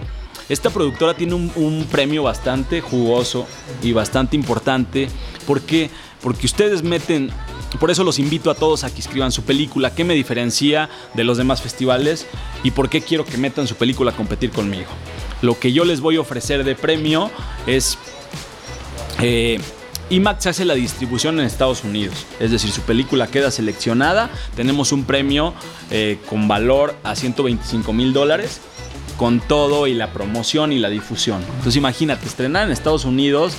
esta 0.50 0.68
productora 0.68 1.14
tiene 1.14 1.34
un 1.34 1.86
premio 1.88 2.24
bastante 2.24 2.80
jugoso 2.80 3.46
y 3.84 3.92
bastante 3.92 4.34
importante. 4.34 5.08
¿Por 5.50 5.62
qué? 5.62 5.90
Porque 6.22 6.46
ustedes 6.46 6.84
meten 6.84 7.32
por 7.80 7.90
eso 7.90 8.04
los 8.04 8.20
invito 8.20 8.52
a 8.52 8.54
todos 8.54 8.84
a 8.84 8.94
que 8.94 9.00
escriban 9.00 9.32
su 9.32 9.42
película, 9.42 9.92
qué 9.92 10.04
me 10.04 10.14
diferencia 10.14 10.88
de 11.14 11.24
los 11.24 11.38
demás 11.38 11.60
festivales 11.60 12.24
y 12.62 12.70
por 12.70 12.88
qué 12.88 13.00
quiero 13.00 13.24
que 13.24 13.36
metan 13.36 13.66
su 13.66 13.74
película 13.74 14.12
a 14.12 14.14
competir 14.14 14.52
conmigo. 14.52 14.86
Lo 15.42 15.58
que 15.58 15.72
yo 15.72 15.84
les 15.84 16.00
voy 16.00 16.18
a 16.18 16.20
ofrecer 16.20 16.62
de 16.62 16.76
premio 16.76 17.32
es... 17.66 17.98
Eh, 19.20 19.60
IMAX 20.10 20.46
hace 20.46 20.64
la 20.64 20.74
distribución 20.74 21.40
en 21.40 21.46
Estados 21.46 21.82
Unidos, 21.82 22.26
es 22.38 22.52
decir, 22.52 22.70
su 22.70 22.82
película 22.82 23.26
queda 23.26 23.50
seleccionada, 23.50 24.30
tenemos 24.54 24.92
un 24.92 25.02
premio 25.02 25.52
eh, 25.90 26.18
con 26.28 26.46
valor 26.46 26.94
a 27.02 27.16
125 27.16 27.92
mil 27.92 28.12
dólares, 28.12 28.60
con 29.16 29.40
todo 29.40 29.88
y 29.88 29.94
la 29.94 30.12
promoción 30.12 30.72
y 30.72 30.78
la 30.78 30.90
difusión. 30.90 31.42
Entonces 31.42 31.74
imagínate, 31.74 32.26
estrenar 32.26 32.66
en 32.66 32.72
Estados 32.72 33.04
Unidos, 33.04 33.54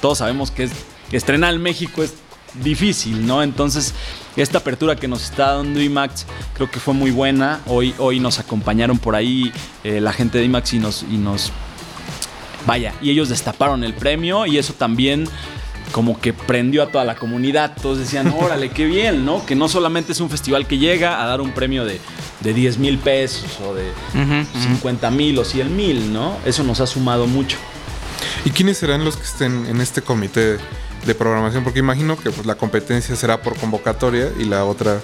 todos 0.00 0.18
sabemos 0.18 0.50
que 0.50 0.64
es, 0.64 0.72
estrenar 1.12 1.54
en 1.54 1.62
México 1.62 2.02
es 2.02 2.14
difícil, 2.62 3.26
¿no? 3.26 3.42
Entonces, 3.42 3.94
esta 4.36 4.58
apertura 4.58 4.96
que 4.96 5.08
nos 5.08 5.24
está 5.24 5.54
dando 5.54 5.80
IMAX 5.80 6.26
creo 6.54 6.70
que 6.70 6.80
fue 6.80 6.94
muy 6.94 7.10
buena. 7.10 7.60
Hoy, 7.66 7.94
hoy 7.98 8.20
nos 8.20 8.38
acompañaron 8.38 8.98
por 8.98 9.14
ahí 9.14 9.52
eh, 9.84 10.00
la 10.00 10.12
gente 10.12 10.38
de 10.38 10.44
IMAX 10.44 10.74
y 10.74 10.78
nos, 10.78 11.02
y 11.02 11.16
nos... 11.16 11.52
Vaya, 12.66 12.94
y 13.00 13.10
ellos 13.10 13.28
destaparon 13.28 13.84
el 13.84 13.94
premio 13.94 14.44
y 14.44 14.58
eso 14.58 14.72
también 14.72 15.28
como 15.92 16.20
que 16.20 16.32
prendió 16.32 16.82
a 16.82 16.88
toda 16.88 17.04
la 17.04 17.14
comunidad. 17.14 17.76
Todos 17.80 17.98
decían, 17.98 18.34
órale, 18.40 18.70
qué 18.70 18.86
bien, 18.86 19.24
¿no? 19.24 19.46
Que 19.46 19.54
no 19.54 19.68
solamente 19.68 20.12
es 20.12 20.20
un 20.20 20.30
festival 20.30 20.66
que 20.66 20.78
llega 20.78 21.22
a 21.22 21.26
dar 21.26 21.40
un 21.40 21.52
premio 21.52 21.84
de, 21.84 22.00
de 22.40 22.54
10 22.54 22.78
mil 22.78 22.98
pesos 22.98 23.58
o 23.64 23.74
de 23.74 23.92
50 24.60 25.10
mil 25.10 25.38
o 25.38 25.44
100 25.44 25.76
mil, 25.76 26.12
¿no? 26.12 26.36
Eso 26.44 26.64
nos 26.64 26.80
ha 26.80 26.86
sumado 26.86 27.26
mucho. 27.26 27.56
¿Y 28.44 28.50
quiénes 28.50 28.78
serán 28.78 29.04
los 29.04 29.16
que 29.16 29.24
estén 29.24 29.66
en 29.66 29.80
este 29.80 30.02
comité 30.02 30.58
de 31.06 31.14
programación? 31.14 31.64
Porque 31.64 31.78
imagino 31.78 32.16
que 32.16 32.30
pues, 32.30 32.46
la 32.46 32.56
competencia 32.56 33.14
será 33.16 33.40
por 33.40 33.56
convocatoria 33.56 34.30
y 34.38 34.44
la 34.44 34.64
otra, 34.64 35.00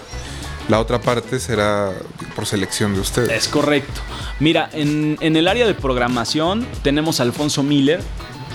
la 0.69 0.81
otra 0.81 1.01
parte 1.01 1.39
será 1.39 1.93
por 2.35 2.47
selección 2.47 2.95
de 2.95 3.01
ustedes. 3.01 3.31
Es 3.31 3.49
correcto. 3.49 4.01
Mira, 4.41 4.69
en, 4.73 5.17
en 5.21 5.37
el 5.37 5.49
área 5.49 5.67
de 5.67 5.75
programación 5.75 6.67
tenemos 6.83 7.21
a 7.21 7.23
Alfonso 7.23 7.63
Miller. 7.63 8.01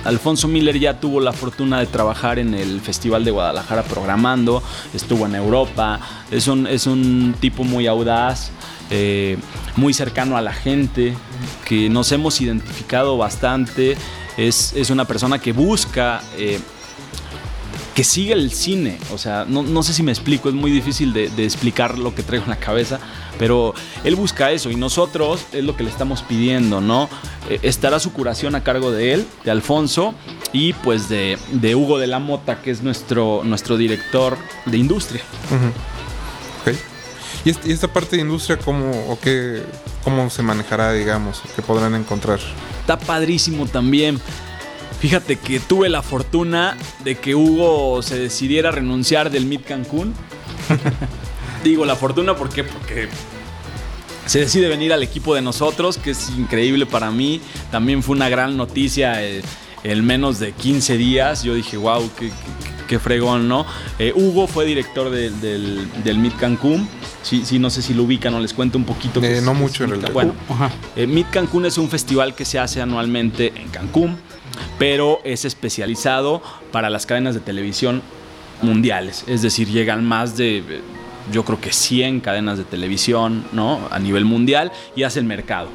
Alfonso 0.04 0.48
Miller 0.48 0.80
ya 0.80 1.00
tuvo 1.00 1.20
la 1.20 1.34
fortuna 1.34 1.80
de 1.80 1.86
trabajar 1.86 2.40
en 2.40 2.54
el 2.54 2.80
Festival 2.82 3.26
de 3.26 3.32
Guadalajara 3.32 3.84
programando, 3.84 4.64
estuvo 4.94 5.26
en 5.26 5.36
Europa, 5.36 6.00
es 6.32 6.48
un, 6.48 6.66
es 6.68 6.88
un 6.88 7.36
tipo 7.42 7.66
muy 7.66 7.88
audaz, 7.88 8.52
eh, 8.90 9.38
muy 9.76 9.94
cercano 9.94 10.38
a 10.38 10.42
la 10.42 10.54
gente, 10.54 11.14
que 11.66 11.90
nos 11.90 12.12
hemos 12.14 12.40
identificado 12.40 13.18
bastante, 13.18 13.98
es, 14.38 14.72
es 14.74 14.90
una 14.92 15.06
persona 15.06 15.40
que 15.40 15.52
busca... 15.52 16.22
Eh, 16.38 16.60
que 17.98 18.04
sigue 18.04 18.34
el 18.34 18.52
cine. 18.52 19.00
O 19.12 19.18
sea, 19.18 19.44
no, 19.50 19.64
no, 19.64 19.82
sé 19.82 19.92
si 19.92 20.04
me 20.04 20.12
explico, 20.12 20.50
es 20.50 20.54
muy 20.54 20.70
difícil 20.70 21.14
de, 21.14 21.30
de, 21.30 21.44
explicar 21.44 21.98
lo 21.98 22.14
que 22.14 22.22
traigo 22.22 22.44
en 22.44 22.52
la 22.52 22.60
cabeza, 22.60 23.00
pero 23.40 23.74
él 24.04 24.16
busca 24.16 24.52
eso 24.52 24.70
y 24.70 24.76
nosotros 24.76 25.48
es 25.52 25.64
lo 25.64 25.76
que 25.76 25.84
le 25.84 25.90
estamos 25.90 26.22
pidiendo, 26.22 26.80
¿no? 26.80 27.10
Eh, 27.50 27.58
estará 27.64 28.00
su 28.00 28.14
curación 28.14 28.54
a 28.54 28.64
cargo 28.64 28.92
de 28.92 29.14
él, 29.14 29.26
de 29.44 29.50
Alfonso, 29.50 30.14
y 30.54 30.74
pues 30.74 31.10
de, 31.10 31.40
de 31.54 31.74
Hugo 31.74 31.98
de 31.98 32.06
la 32.06 32.20
Mota, 32.20 32.62
que 32.62 32.70
es 32.70 32.84
nuestro, 32.84 33.42
nuestro 33.44 33.78
director 33.78 34.38
de 34.68 34.78
industria. 34.78 35.24
Uh 35.50 35.56
-huh. 35.56 36.62
okay. 36.62 36.80
¿Y, 37.46 37.50
este, 37.50 37.68
¿Y, 37.68 37.72
esta 37.72 37.88
parte 37.88 38.18
de 38.18 38.22
industria 38.22 38.60
cómo, 38.60 38.92
o 39.10 39.20
qué, 39.20 39.64
cómo 40.04 40.30
se 40.30 40.44
manejará, 40.44 40.94
digamos, 40.94 41.42
que 41.56 41.64
podrán 41.64 41.96
encontrar? 41.96 42.38
Está 42.82 43.00
padrísimo 43.00 43.66
también. 43.66 44.22
Fíjate 45.00 45.36
que 45.36 45.60
tuve 45.60 45.90
la 45.90 46.02
fortuna 46.02 46.76
de 47.04 47.16
que 47.16 47.36
Hugo 47.36 48.02
se 48.02 48.18
decidiera 48.18 48.72
renunciar 48.72 49.30
del 49.30 49.46
Mid 49.46 49.62
Cancún. 49.62 50.14
Digo 51.64 51.86
la 51.86 51.96
fortuna 51.96 52.36
porque, 52.36 52.64
porque 52.64 53.08
se 54.26 54.40
decide 54.40 54.68
venir 54.70 54.94
al 54.94 55.04
equipo 55.04 55.36
de 55.36 55.42
nosotros, 55.42 55.98
que 55.98 56.12
es 56.12 56.32
increíble 56.32 56.88
para 56.88 57.12
mí. 57.12 57.42
También 57.70 58.02
fue 58.02 58.16
una 58.16 58.28
gran 58.28 58.58
noticia 58.58 59.24
eh, 59.24 59.44
en 59.84 60.04
menos 60.04 60.40
de 60.40 60.54
15 60.54 60.98
días. 60.98 61.44
Yo 61.44 61.54
dije, 61.54 61.78
wow, 61.78 62.10
qué, 62.18 62.30
qué, 62.30 62.34
qué 62.88 63.00
fregón, 63.00 63.48
¿no? 63.48 63.68
Eh, 64.00 64.14
Hugo 64.16 64.48
fue 64.48 64.66
director 64.66 65.12
de, 65.12 65.30
del, 65.30 65.88
del 66.04 66.18
Mid 66.18 66.34
Cancún. 66.40 66.90
Sí, 67.22 67.44
sí, 67.46 67.60
no 67.60 67.70
sé 67.70 67.84
si 67.84 67.94
lo 67.94 68.04
ubican 68.04 68.34
o 68.34 68.40
les 68.40 68.54
cuento 68.54 68.80
un 68.80 68.86
poquito. 68.86 69.22
Eh, 69.22 69.38
es, 69.38 69.44
no 69.44 69.54
mucho 69.54 69.84
en 69.84 69.92
realidad. 69.92 70.12
Bueno, 70.12 70.34
uh 70.50 70.54
-huh. 70.56 71.08
Mid 71.08 71.26
Cancún 71.32 71.68
es 71.68 71.78
un 71.78 71.88
festival 71.88 72.34
que 72.34 72.46
se 72.46 72.58
hace 72.58 72.82
anualmente 72.82 73.54
en 73.56 73.70
Cancún 73.70 74.18
pero 74.78 75.20
es 75.24 75.46
especializado 75.46 76.42
para 76.72 76.90
las 76.90 77.06
cadenas 77.06 77.34
de 77.34 77.42
televisión 77.42 78.02
mundiales. 78.62 79.24
Es 79.28 79.42
decir, 79.42 79.68
llegan 79.70 80.06
más 80.06 80.38
de, 80.38 80.82
yo 81.32 81.44
creo 81.44 81.60
que 81.60 81.72
100 81.72 82.22
cadenas 82.22 82.58
de 82.58 82.64
televisión, 82.64 83.46
¿no? 83.52 83.82
A 83.92 84.00
nivel 84.00 84.26
mundial 84.26 84.72
y 84.96 85.04
hacen 85.04 85.28
mercado. 85.28 85.70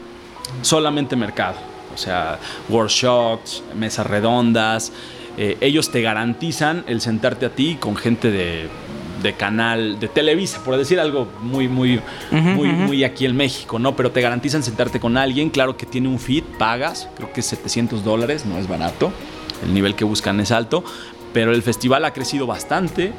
Solamente 0.62 1.16
mercado. 1.16 1.56
O 1.94 1.98
sea, 1.98 2.38
workshops, 2.68 3.62
mesas 3.76 4.06
redondas. 4.06 4.92
Eh, 5.36 5.56
ellos 5.60 5.90
te 5.90 6.02
garantizan 6.02 6.84
el 6.86 7.00
sentarte 7.00 7.46
a 7.46 7.50
ti 7.50 7.76
con 7.78 7.96
gente 7.96 8.30
de, 8.30 8.68
de 9.22 9.34
canal 9.34 9.98
de 10.00 10.08
Televisa, 10.08 10.62
por 10.64 10.76
decir 10.76 10.98
algo 11.00 11.28
muy, 11.40 11.68
muy, 11.68 11.96
uh 11.98 12.00
-huh, 12.30 12.40
muy, 12.54 12.68
uh 12.68 12.72
-huh. 12.72 12.86
muy 12.86 13.04
aquí 13.04 13.24
en 13.26 13.36
México, 13.36 13.78
¿no? 13.78 13.94
Pero 13.96 14.10
te 14.10 14.20
garantizan 14.20 14.62
sentarte 14.62 15.00
con 15.00 15.16
alguien, 15.16 15.50
claro 15.50 15.76
que 15.76 15.86
tiene 15.86 16.08
un 16.08 16.18
feed, 16.18 16.44
pagas, 16.58 17.08
creo 17.16 17.32
que 17.32 17.40
es 17.40 17.46
700 17.46 18.04
dólares, 18.04 18.44
no 18.46 18.58
es 18.58 18.68
barato, 18.68 19.12
el 19.64 19.72
nivel 19.72 19.94
que 19.94 20.04
buscan 20.04 20.40
es 20.40 20.50
alto, 20.50 20.84
pero 21.32 21.52
el 21.52 21.62
festival 21.62 22.04
ha 22.04 22.12
crecido 22.12 22.46
bastante 22.46 23.12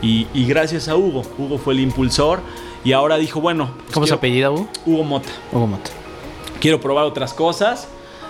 y, 0.00 0.26
y 0.32 0.46
gracias 0.46 0.88
a 0.88 0.96
Hugo, 0.96 1.22
Hugo 1.38 1.58
fue 1.58 1.74
el 1.74 1.80
impulsor 1.80 2.40
y 2.84 2.92
ahora 2.92 3.18
dijo, 3.18 3.40
bueno... 3.40 3.70
Pues 3.76 3.92
¿Cómo 3.92 4.06
se 4.06 4.14
apellida 4.14 4.50
Hugo? 4.50 4.68
Hugo 4.86 5.04
Mota. 5.04 5.28
Hugo 5.52 5.66
Mota. 5.66 5.90
Quiero 6.60 6.80
probar 6.80 7.04
otras 7.04 7.34
cosas 7.34 7.88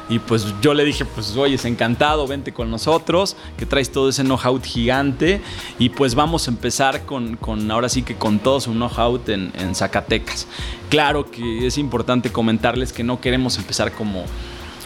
y 0.09 0.19
pues 0.19 0.47
yo 0.63 0.73
le 0.73 0.85
dije, 0.85 1.05
pues 1.05 1.37
oye, 1.37 1.57
es 1.57 1.65
encantado, 1.65 2.27
vente 2.27 2.53
con 2.53 2.71
nosotros, 2.71 3.37
que 3.59 3.67
traes 3.67 3.93
todo 3.93 4.09
ese 4.09 4.23
know-how 4.23 4.61
gigante. 4.63 5.43
Y 5.79 5.91
pues 5.91 6.15
vamos 6.15 6.49
a 6.49 6.51
empezar 6.51 7.05
con, 7.05 7.37
con, 7.37 7.71
ahora 7.71 7.89
sí 7.89 8.03
que 8.03 8.15
con 8.15 8.39
todo 8.39 8.61
su 8.61 8.73
know-how 8.73 9.21
en, 9.27 9.75
Zacatecas. 9.75 10.47
Claro 10.89 11.31
que 11.31 11.67
es 11.67 11.77
importante 11.77 12.33
comentarles 12.33 12.93
que 12.93 13.05
no 13.05 13.21
queremos 13.21 13.59
empezar 13.59 13.93
como 13.93 14.25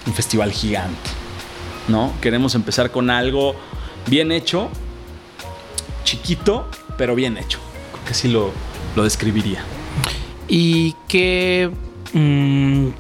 un 0.07 0.13
festival 0.13 0.51
gigante, 0.51 1.11
¿no? 1.87 2.13
Queremos 2.21 2.57
empezar 2.57 2.91
con 2.91 3.09
algo 3.09 3.55
bien 4.09 4.33
hecho, 4.33 4.69
chiquito, 6.03 6.67
pero 6.99 7.15
bien 7.15 7.39
hecho. 7.39 7.61
Creo 7.93 8.05
que 8.05 8.11
así 8.11 8.29
lo, 8.29 8.51
lo 8.97 9.05
describiría. 9.05 9.65
¿Y 10.49 10.97
qué 11.07 11.71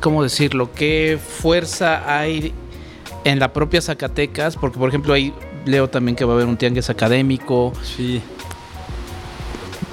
¿cómo 0.00 0.22
decirlo? 0.22 0.70
¿Qué 0.72 1.18
fuerza 1.20 2.18
hay 2.18 2.52
en 3.24 3.38
la 3.38 3.52
propia 3.52 3.80
Zacatecas? 3.80 4.56
Porque, 4.56 4.78
por 4.78 4.88
ejemplo, 4.88 5.14
ahí 5.14 5.32
leo 5.64 5.88
también 5.88 6.16
que 6.16 6.24
va 6.24 6.32
a 6.32 6.36
haber 6.36 6.46
un 6.46 6.56
tianguis 6.56 6.90
académico. 6.90 7.72
Sí. 7.82 8.20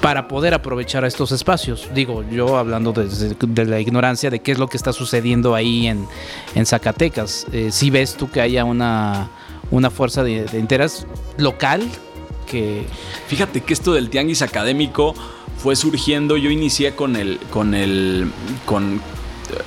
Para 0.00 0.28
poder 0.28 0.54
aprovechar 0.54 1.04
estos 1.04 1.30
espacios. 1.30 1.88
Digo, 1.94 2.24
yo 2.30 2.56
hablando 2.56 2.92
de, 2.92 3.34
de 3.38 3.64
la 3.66 3.80
ignorancia 3.80 4.30
de 4.30 4.40
qué 4.40 4.52
es 4.52 4.58
lo 4.58 4.66
que 4.66 4.78
está 4.78 4.94
sucediendo 4.94 5.54
ahí 5.54 5.86
en, 5.86 6.06
en 6.54 6.64
Zacatecas. 6.64 7.46
Eh, 7.52 7.68
si 7.70 7.90
ves 7.90 8.14
tú 8.14 8.30
que 8.30 8.40
haya 8.40 8.64
una, 8.64 9.28
una 9.70 9.90
fuerza 9.90 10.22
de, 10.22 10.46
de 10.46 10.58
interés 10.58 11.06
local 11.36 11.82
que... 12.46 12.86
Fíjate 13.26 13.60
que 13.60 13.74
esto 13.74 13.92
del 13.92 14.08
tianguis 14.08 14.40
académico 14.40 15.14
fue 15.62 15.76
surgiendo. 15.76 16.36
Yo 16.36 16.50
inicié 16.50 16.94
con 16.94 17.16
el. 17.16 17.38
con 17.50 17.74
el. 17.74 18.30
con. 18.64 19.00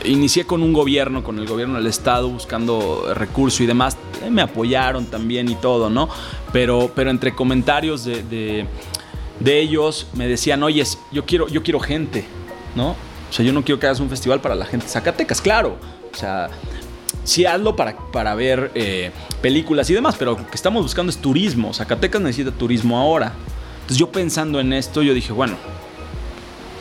Inicié 0.05 0.45
con 0.45 0.63
un 0.63 0.71
gobierno, 0.71 1.23
con 1.23 1.39
el 1.39 1.45
gobierno 1.45 1.75
del 1.75 1.87
estado, 1.87 2.29
buscando 2.29 3.13
recursos 3.13 3.59
y 3.61 3.65
demás. 3.65 3.97
Me 4.29 4.41
apoyaron 4.41 5.05
también 5.07 5.49
y 5.49 5.55
todo, 5.55 5.89
¿no? 5.89 6.07
Pero, 6.53 6.91
pero 6.95 7.09
entre 7.09 7.35
comentarios 7.35 8.05
de, 8.05 8.23
de, 8.23 8.65
de 9.41 9.59
ellos 9.59 10.07
me 10.13 10.27
decían, 10.27 10.63
oye, 10.63 10.83
yo 11.11 11.25
quiero, 11.25 11.49
yo 11.49 11.63
quiero 11.63 11.81
gente, 11.81 12.23
¿no? 12.75 12.91
O 12.91 13.33
sea, 13.35 13.45
yo 13.45 13.51
no 13.51 13.63
quiero 13.63 13.77
que 13.77 13.87
hagas 13.87 13.99
un 13.99 14.09
festival 14.09 14.39
para 14.39 14.55
la 14.55 14.65
gente 14.65 14.85
de 14.85 14.91
Zacatecas, 14.91 15.41
claro. 15.41 15.77
O 16.13 16.15
sea, 16.15 16.49
sí 17.25 17.45
hazlo 17.45 17.75
para, 17.75 17.97
para 17.97 18.35
ver 18.35 18.71
eh, 18.75 19.11
películas 19.41 19.89
y 19.89 19.93
demás, 19.93 20.15
pero 20.17 20.37
lo 20.37 20.47
que 20.47 20.55
estamos 20.55 20.81
buscando 20.81 21.09
es 21.09 21.17
turismo. 21.17 21.73
Zacatecas 21.73 22.21
necesita 22.21 22.51
turismo 22.51 22.97
ahora. 22.97 23.33
Entonces 23.83 23.97
yo 23.97 24.11
pensando 24.11 24.61
en 24.61 24.71
esto, 24.71 25.01
yo 25.01 25.13
dije, 25.13 25.33
bueno, 25.33 25.57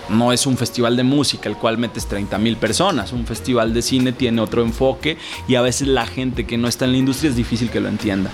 no 0.09 0.33
es 0.33 0.47
un 0.47 0.57
festival 0.57 0.97
de 0.97 1.03
música 1.03 1.49
el 1.49 1.57
cual 1.57 1.79
metes 1.79 2.07
30 2.07 2.39
mil 2.39 2.57
personas, 2.57 3.13
un 3.13 3.27
festival 3.27 3.75
de 3.75 3.83
cine 3.83 4.13
tiene 4.13 4.41
otro 4.41 4.63
enfoque 4.63 5.17
y 5.49 5.57
a 5.57 5.63
veces 5.63 5.89
la 5.89 6.07
gente 6.07 6.47
que 6.47 6.59
no 6.59 6.69
está 6.69 6.85
en 6.85 6.93
la 6.93 6.99
industria 6.99 7.31
es 7.31 7.37
difícil 7.37 7.71
que 7.71 7.81
lo 7.81 7.89
entienda. 7.89 8.31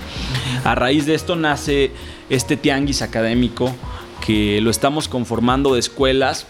A 0.63 0.75
raíz 0.75 1.05
de 1.07 1.15
esto 1.15 1.35
nace 1.35 1.91
este 2.29 2.57
tianguis 2.57 3.01
académico 3.01 3.73
que 4.23 4.61
lo 4.61 4.69
estamos 4.69 5.07
conformando 5.07 5.73
de 5.73 5.79
escuelas 5.79 6.45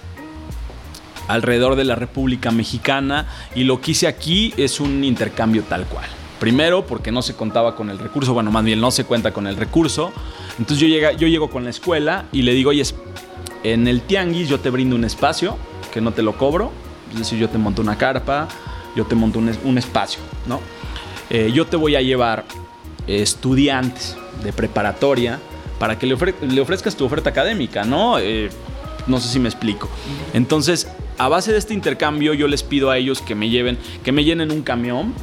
alrededor 1.29 1.75
de 1.75 1.85
la 1.85 1.95
República 1.95 2.51
Mexicana 2.51 3.27
y 3.55 3.63
lo 3.63 3.79
que 3.79 3.91
hice 3.91 4.07
aquí 4.07 4.53
es 4.57 4.81
un 4.81 5.05
intercambio 5.05 5.63
tal 5.63 5.85
cual. 5.85 6.18
Primero, 6.39 6.86
porque 6.86 7.12
no 7.12 7.22
se 7.22 7.36
contaba 7.36 7.75
con 7.75 7.89
el 7.89 8.00
recurso, 8.00 8.34
bueno, 8.34 8.51
más 8.51 8.63
bien 8.63 8.79
no 8.79 8.91
se 8.91 9.03
cuenta 9.03 9.31
con 9.31 9.48
el 9.48 9.58
recurso. 9.58 10.13
Entonces 10.58 10.79
yo, 10.79 10.88
llega, 10.88 11.12
yo 11.12 11.27
llego 11.27 11.50
con 11.50 11.63
la 11.63 11.69
escuela 11.69 12.25
y 12.31 12.43
le 12.43 12.53
digo, 12.53 12.69
oye, 12.69 12.84
en 13.63 13.88
el 13.88 14.01
tianguis 14.01 14.48
yo 14.48 14.60
te 14.60 14.69
brindo 14.69 14.96
un 14.96 15.03
espacio 15.03 15.58
que 15.93 16.01
no 16.01 16.12
te 16.13 16.22
lo 16.22 16.38
cobro, 16.38 16.72
es 17.12 17.19
decir, 17.19 17.39
yo 17.39 17.50
te 17.50 17.58
monto 17.58 17.81
una 17.81 17.98
carpa, 17.98 18.48
yo 18.96 19.05
te 19.05 19.15
monto 19.15 19.39
un, 19.39 19.77
espacio, 19.77 20.22
¿no? 20.46 20.62
Eh, 21.29 21.51
yo 21.53 21.67
te 21.67 21.75
voy 21.75 21.96
a 21.96 22.01
llevar 22.01 22.46
estudiantes 23.08 24.15
de 24.43 24.53
preparatoria 24.53 25.39
para 25.79 25.98
que 25.98 26.05
le, 26.05 26.62
ofrezcas 26.62 26.96
tu 26.96 27.05
oferta 27.05 27.29
académica, 27.29 27.84
¿no? 27.84 28.19
Eh, 28.19 28.50
no 29.08 29.19
sé 29.19 29.29
si 29.29 29.39
me 29.39 29.50
explico. 29.50 29.89
Entonces, 30.34 30.88
a 31.17 31.27
base 31.27 31.51
de 31.51 31.58
este 31.58 31.74
intercambio, 31.74 32.34
yo 32.34 32.48
les 32.48 32.63
pido 32.63 32.91
a 32.91 32.98
ellos 32.98 33.22
que 33.22 33.36
me 33.36 33.50
lleven, 33.50 33.77
que 34.03 34.12
me 34.12 34.24
llenen 34.24 34.51
un 34.51 34.62
camión 34.62 35.13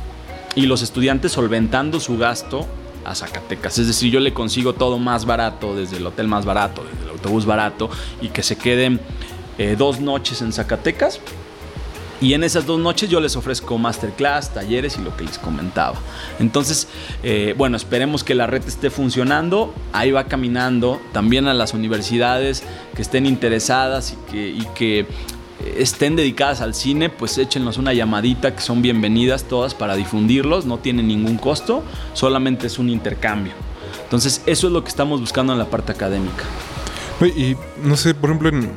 y 0.57 0.67
los 0.67 0.83
estudiantes 0.83 1.31
solventando 1.31 2.01
su 2.01 2.19
gasto 2.19 2.67
a 3.05 3.15
Zacatecas. 3.15 3.79
Es 3.79 3.87
decir, 3.87 4.11
yo 4.11 4.19
le 4.19 4.35
consigo 4.35 4.73
todo 4.73 4.99
más 4.99 5.25
barato, 5.25 5.77
desde 5.77 5.99
el 5.99 6.07
hotel 6.07 6.27
más 6.27 6.45
barato, 6.45 6.83
desde 6.83 7.05
el 7.05 7.11
autobús 7.11 7.47
barato, 7.47 7.89
y 8.21 8.31
que 8.31 8.43
se 8.43 8.57
queden 8.57 8.99
eh, 9.59 9.77
dos 9.79 10.01
noches 10.01 10.43
en 10.43 10.53
Zacatecas. 10.53 11.21
Y 12.19 12.33
en 12.33 12.45
esas 12.45 12.65
dos 12.65 12.81
noches 12.81 13.11
yo 13.11 13.21
les 13.21 13.37
ofrezco 13.37 13.77
masterclass, 13.77 14.55
talleres 14.55 14.97
y 14.97 15.03
lo 15.03 15.15
que 15.15 15.25
les 15.25 15.39
comentaba. 15.39 15.97
Entonces, 16.41 16.89
eh, 17.23 17.55
bueno, 17.59 17.77
esperemos 17.77 18.25
que 18.25 18.35
la 18.35 18.47
red 18.47 18.67
esté 18.67 18.89
funcionando. 18.89 19.75
Ahí 19.93 20.13
va 20.13 20.25
caminando 20.25 20.99
también 21.13 21.47
a 21.47 21.53
las 21.53 21.75
universidades 21.75 22.63
que 22.95 23.03
estén 23.03 23.27
interesadas 23.27 24.15
y 24.15 24.33
que, 24.33 24.49
y 24.49 24.67
que 24.75 25.07
estén 25.65 26.17
dedicadas 26.17 26.61
al 26.61 26.75
cine, 26.75 27.09
pues 27.09 27.39
échenos 27.39 27.79
una 27.79 27.93
llamadita 27.93 28.55
que 28.55 28.61
son 28.61 28.83
bienvenidas 28.83 29.45
todas 29.45 29.75
para 29.75 29.97
difundirlos, 29.97 30.67
no 30.67 30.79
tienen 30.79 31.09
ningún 31.09 31.39
costo, 31.39 31.83
solamente 32.13 32.67
es 32.67 32.79
un 32.79 32.91
intercambio. 32.91 33.53
Entonces 34.05 34.43
eso 34.47 34.67
es 34.67 34.73
lo 34.73 34.83
que 34.83 34.89
estamos 34.89 35.21
buscando 35.21 35.53
en 35.53 35.59
la 35.59 35.67
parte 35.67 35.93
académica. 35.93 36.45
Y 37.37 37.57
no 37.83 37.97
sé, 37.97 38.15
por 38.15 38.31
ejemplo, 38.31 38.51
en 38.51 38.71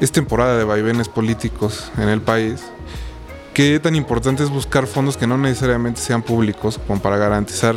esta 0.00 0.14
temporada 0.14 0.56
de 0.56 0.64
vaivenes 0.64 1.08
políticos 1.08 1.90
en 1.98 2.08
el 2.08 2.20
país, 2.20 2.62
¿qué 3.52 3.80
tan 3.80 3.96
importante 3.96 4.44
es 4.44 4.50
buscar 4.50 4.86
fondos 4.86 5.16
que 5.16 5.26
no 5.26 5.36
necesariamente 5.36 6.00
sean 6.00 6.22
públicos 6.22 6.80
como 6.86 7.02
para 7.02 7.16
garantizar 7.16 7.74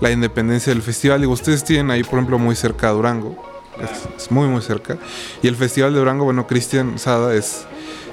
la 0.00 0.10
independencia 0.12 0.72
del 0.72 0.82
festival? 0.82 1.20
Digo, 1.20 1.32
ustedes 1.32 1.64
tienen 1.64 1.90
ahí, 1.90 2.04
por 2.04 2.14
ejemplo, 2.14 2.38
muy 2.38 2.54
cerca 2.54 2.88
a 2.88 2.92
Durango, 2.92 3.36
es, 3.82 4.30
muy 4.30 4.48
muy 4.48 4.62
cerca. 4.62 4.98
Y 5.42 5.48
el 5.48 5.56
Festival 5.56 5.92
de 5.92 5.98
Durango, 5.98 6.24
bueno, 6.24 6.46
Cristian 6.46 6.98
Sada 6.98 7.34
es, 7.34 7.66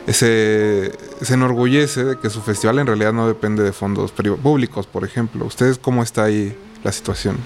se, 0.08 0.92
se, 1.22 1.34
enorgullece 1.34 2.04
de 2.04 2.20
que 2.20 2.30
su 2.30 2.42
festival 2.42 2.80
en 2.80 2.88
realidad 2.88 3.14
no 3.14 3.28
depende 3.28 3.64
de 3.64 3.74
fondos 3.74 4.12
públicos, 4.12 4.88
por 4.88 5.04
ejemplo. 5.06 5.46
¿Ustedes 5.46 5.78
cómo 5.78 6.04
está 6.04 6.26
ahí 6.26 6.56
la 6.84 6.92
situación? 6.92 7.38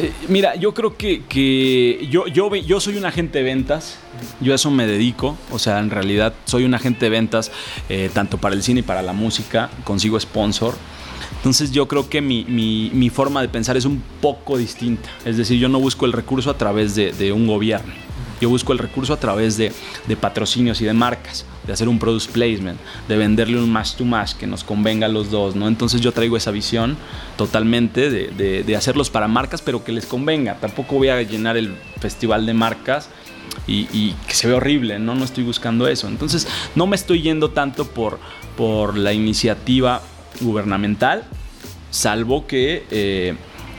Eh, 0.00 0.12
mira, 0.28 0.54
yo 0.56 0.74
creo 0.74 0.96
que, 0.96 1.24
que, 1.24 2.06
yo, 2.10 2.26
yo, 2.26 2.80
soy 2.80 2.96
un 2.96 3.04
agente 3.04 3.38
de 3.38 3.44
ventas, 3.44 3.98
yo 4.40 4.52
a 4.52 4.56
eso 4.56 4.70
me 4.70 4.86
dedico, 4.86 5.36
o 5.50 5.58
sea, 5.58 5.78
en 5.78 5.90
realidad 5.90 6.34
soy 6.44 6.64
un 6.64 6.74
agente 6.74 7.06
de 7.06 7.10
ventas 7.10 7.52
eh, 7.88 8.10
tanto 8.12 8.38
para 8.38 8.54
el 8.54 8.62
cine 8.62 8.80
y 8.80 8.82
para 8.82 9.02
la 9.02 9.12
música, 9.12 9.70
consigo 9.84 10.18
sponsor. 10.18 10.74
Entonces 11.36 11.70
yo 11.70 11.86
creo 11.88 12.08
que 12.08 12.20
mi, 12.20 13.10
forma 13.10 13.40
de 13.40 13.48
pensar 13.48 13.76
es 13.76 13.84
un 13.84 14.02
poco 14.20 14.58
distinta. 14.58 15.08
Es 15.24 15.36
decir, 15.36 15.58
yo 15.58 15.68
no 15.68 15.78
busco 15.78 16.06
el 16.06 16.12
recurso 16.12 16.50
a 16.50 16.58
través 16.58 16.94
de, 16.94 17.32
un 17.32 17.46
gobierno. 17.46 17.92
Yo 18.40 18.50
busco 18.50 18.72
el 18.72 18.78
recurso 18.78 19.14
a 19.14 19.16
través 19.20 19.56
de, 19.56 19.72
patrocinios 20.20 20.80
y 20.80 20.84
de 20.84 20.92
marcas, 20.92 21.46
de 21.66 21.72
hacer 21.72 21.88
un 21.88 21.98
product 21.98 22.30
placement, 22.32 22.78
de 23.08 23.16
venderle 23.16 23.58
un 23.58 23.70
más 23.70 23.96
to 23.96 24.04
más 24.04 24.34
que 24.34 24.46
nos 24.46 24.64
convenga 24.64 25.06
a 25.06 25.08
los 25.08 25.30
dos, 25.30 25.56
¿no? 25.56 25.68
Entonces 25.68 26.00
yo 26.00 26.12
traigo 26.12 26.36
esa 26.36 26.50
visión 26.50 26.96
totalmente 27.36 28.10
de, 28.10 28.76
hacerlos 28.76 29.08
para 29.08 29.28
marcas, 29.28 29.62
pero 29.62 29.84
que 29.84 29.92
les 29.92 30.06
convenga. 30.06 30.56
Tampoco 30.60 30.96
voy 30.96 31.08
a 31.08 31.22
llenar 31.22 31.56
el 31.56 31.74
festival 32.00 32.44
de 32.44 32.54
marcas 32.54 33.08
y, 33.66 34.12
que 34.26 34.34
se 34.34 34.48
ve 34.48 34.54
horrible, 34.54 34.98
¿no? 34.98 35.14
No 35.14 35.24
estoy 35.24 35.44
buscando 35.44 35.88
eso. 35.88 36.08
Entonces 36.08 36.46
no 36.74 36.86
me 36.86 36.96
estoy 36.96 37.22
yendo 37.22 37.50
tanto 37.50 37.86
por, 37.86 38.18
por 38.56 38.96
la 38.96 39.12
iniciativa 39.12 40.02
gubernamental, 40.40 41.24
salvo 41.90 42.46
que 42.46 42.84
eh, 42.90 43.34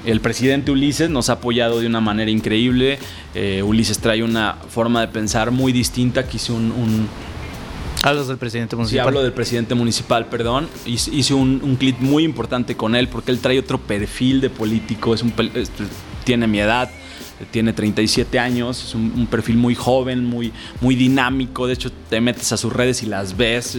el 0.05 0.21
presidente 0.21 0.71
Ulises 0.71 1.09
nos 1.09 1.29
ha 1.29 1.33
apoyado 1.33 1.79
de 1.79 1.87
una 1.87 2.01
manera 2.01 2.31
increíble. 2.31 2.99
Eh, 3.35 3.61
Ulises 3.63 3.99
trae 3.99 4.23
una 4.23 4.55
forma 4.69 5.01
de 5.01 5.07
pensar 5.07 5.51
muy 5.51 5.71
distinta, 5.71 6.27
que 6.27 6.37
hizo 6.37 6.55
un... 6.55 7.07
Hablas 8.03 8.27
del 8.27 8.37
presidente 8.37 8.75
municipal. 8.75 9.03
Sí, 9.03 9.07
hablo 9.07 9.23
del 9.23 9.33
presidente 9.33 9.75
municipal, 9.75 10.27
perdón. 10.27 10.69
Hice 10.85 11.33
un, 11.33 11.75
clip 11.77 11.99
muy 11.99 12.23
importante 12.23 12.77
con 12.77 12.95
él 12.95 13.09
porque 13.09 13.31
él 13.31 13.39
trae 13.39 13.59
otro 13.59 13.79
perfil 13.79 14.39
de 14.39 14.49
político. 14.49 15.13
Es 15.13 15.23
un, 15.23 15.33
tiene 16.23 16.47
mi 16.47 16.59
edad, 16.59 16.89
tiene 17.51 17.73
37 17.73 18.39
años, 18.39 18.83
es 18.83 18.95
un, 18.95 19.27
perfil 19.27 19.57
muy 19.57 19.75
joven, 19.75 20.25
muy, 20.25 20.53
muy 20.79 20.95
dinámico. 20.95 21.67
De 21.67 21.73
hecho, 21.73 21.91
te 22.09 22.21
metes 22.21 22.51
a 22.51 22.57
sus 22.57 22.71
redes 22.71 23.03
y 23.03 23.07
las 23.07 23.35
ves 23.35 23.77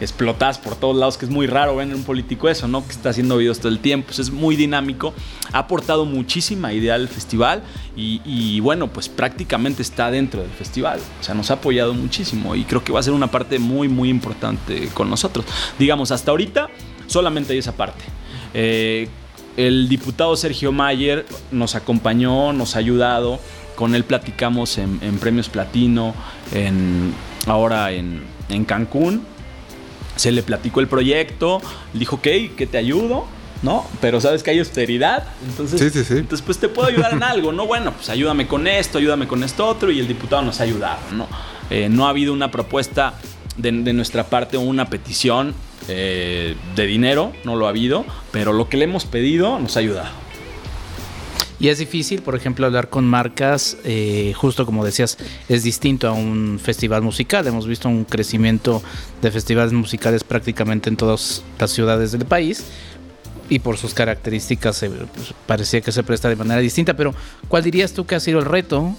explotas 0.00 0.58
por 0.58 0.76
todos 0.76 0.96
lados, 0.96 1.18
que 1.18 1.24
es 1.26 1.30
muy 1.30 1.46
raro 1.46 1.76
ver 1.76 1.88
en 1.88 1.94
un 1.94 2.04
político 2.04 2.48
eso, 2.48 2.68
¿no? 2.68 2.84
Que 2.84 2.92
está 2.92 3.10
haciendo 3.10 3.36
videos 3.36 3.58
todo 3.58 3.68
el 3.68 3.78
tiempo, 3.78 4.06
pues 4.06 4.18
es 4.18 4.30
muy 4.30 4.56
dinámico, 4.56 5.14
ha 5.52 5.58
aportado 5.58 6.04
muchísima 6.04 6.72
idea 6.72 6.94
al 6.94 7.08
festival 7.08 7.62
y, 7.96 8.60
bueno, 8.60 8.88
pues 8.88 9.08
prácticamente 9.08 9.82
está 9.82 10.10
dentro 10.10 10.40
del 10.40 10.50
festival, 10.50 11.00
o 11.20 11.22
sea, 11.22 11.34
nos 11.34 11.50
ha 11.50 11.54
apoyado 11.54 11.94
muchísimo 11.94 12.54
y 12.54 12.64
creo 12.64 12.84
que 12.84 12.92
va 12.92 13.00
a 13.00 13.02
ser 13.02 13.12
una 13.12 13.28
parte 13.28 13.58
muy, 13.58 13.88
muy 13.88 14.08
importante 14.08 14.88
con 14.94 15.10
nosotros. 15.10 15.44
Digamos, 15.78 16.12
hasta 16.12 16.30
ahorita 16.30 16.68
solamente 17.06 17.52
hay 17.52 17.58
esa 17.58 17.76
parte. 17.76 18.04
Eh, 18.54 19.08
el 19.56 19.88
diputado 19.88 20.36
Sergio 20.36 20.70
Mayer 20.70 21.26
nos 21.50 21.74
acompañó, 21.74 22.52
nos 22.52 22.76
ha 22.76 22.78
ayudado, 22.78 23.40
con 23.74 23.94
él 23.96 24.04
platicamos 24.04 24.78
en, 24.78 24.98
Premios 25.18 25.48
Platino, 25.48 26.14
en, 26.52 27.12
ahora 27.46 27.90
en, 27.90 28.22
en 28.48 28.64
Cancún 28.64 29.22
se 30.18 30.32
le 30.32 30.42
platicó 30.42 30.80
el 30.80 30.88
proyecto, 30.88 31.62
dijo, 31.94 32.16
ok, 32.16 32.28
que 32.56 32.66
te 32.68 32.76
ayudo, 32.76 33.26
¿no? 33.62 33.86
Pero 34.00 34.20
sabes 34.20 34.42
que 34.42 34.50
hay 34.50 34.58
austeridad, 34.58 35.24
entonces, 35.46 35.80
sí, 35.80 35.90
sí, 35.90 36.04
sí. 36.04 36.14
entonces 36.14 36.44
pues 36.44 36.58
te 36.58 36.68
puedo 36.68 36.88
ayudar 36.88 37.12
en 37.12 37.22
algo, 37.22 37.52
¿no? 37.52 37.66
Bueno, 37.66 37.92
pues 37.92 38.08
ayúdame 38.08 38.46
con 38.46 38.66
esto, 38.66 38.98
ayúdame 38.98 39.28
con 39.28 39.44
esto 39.44 39.66
otro, 39.66 39.90
y 39.90 40.00
el 40.00 40.08
diputado 40.08 40.42
nos 40.42 40.60
ha 40.60 40.64
ayudado, 40.64 41.00
¿no? 41.12 41.28
Eh, 41.70 41.88
no 41.88 42.06
ha 42.06 42.10
habido 42.10 42.32
una 42.32 42.50
propuesta 42.50 43.14
de, 43.56 43.72
nuestra 43.72 44.24
parte 44.24 44.56
o 44.56 44.60
una 44.60 44.88
petición 44.90 45.54
eh, 45.88 46.56
de 46.74 46.86
dinero, 46.86 47.32
no 47.44 47.56
lo 47.56 47.66
ha 47.66 47.70
habido, 47.70 48.04
pero 48.32 48.52
lo 48.52 48.68
que 48.68 48.76
le 48.76 48.84
hemos 48.84 49.04
pedido 49.04 49.58
nos 49.58 49.76
ha 49.76 49.80
ayudado. 49.80 50.10
Y 51.60 51.68
es 51.68 51.78
difícil, 51.78 52.22
por 52.22 52.36
ejemplo, 52.36 52.66
hablar 52.66 52.88
con 52.88 53.04
marcas, 53.04 53.76
eh, 53.84 54.32
justo 54.36 54.64
como 54.64 54.84
decías, 54.84 55.18
es 55.48 55.64
distinto 55.64 56.06
a 56.06 56.12
un 56.12 56.60
festival 56.62 57.02
musical. 57.02 57.46
Hemos 57.46 57.66
visto 57.66 57.88
un 57.88 58.04
crecimiento 58.04 58.82
de 59.20 59.30
festivales 59.32 59.72
musicales 59.72 60.22
prácticamente 60.22 60.88
en 60.88 60.96
todas 60.96 61.42
las 61.58 61.70
ciudades 61.72 62.12
del 62.12 62.26
país 62.26 62.64
y 63.48 63.58
por 63.58 63.76
sus 63.76 63.94
características 63.94 64.84
pues, 65.14 65.34
parecía 65.46 65.80
que 65.80 65.90
se 65.90 66.02
presta 66.04 66.28
de 66.28 66.36
manera 66.36 66.60
distinta. 66.60 66.94
Pero, 66.94 67.14
¿cuál 67.48 67.64
dirías 67.64 67.92
tú 67.92 68.06
que 68.06 68.14
ha 68.14 68.20
sido 68.20 68.38
el 68.38 68.44
reto 68.44 68.94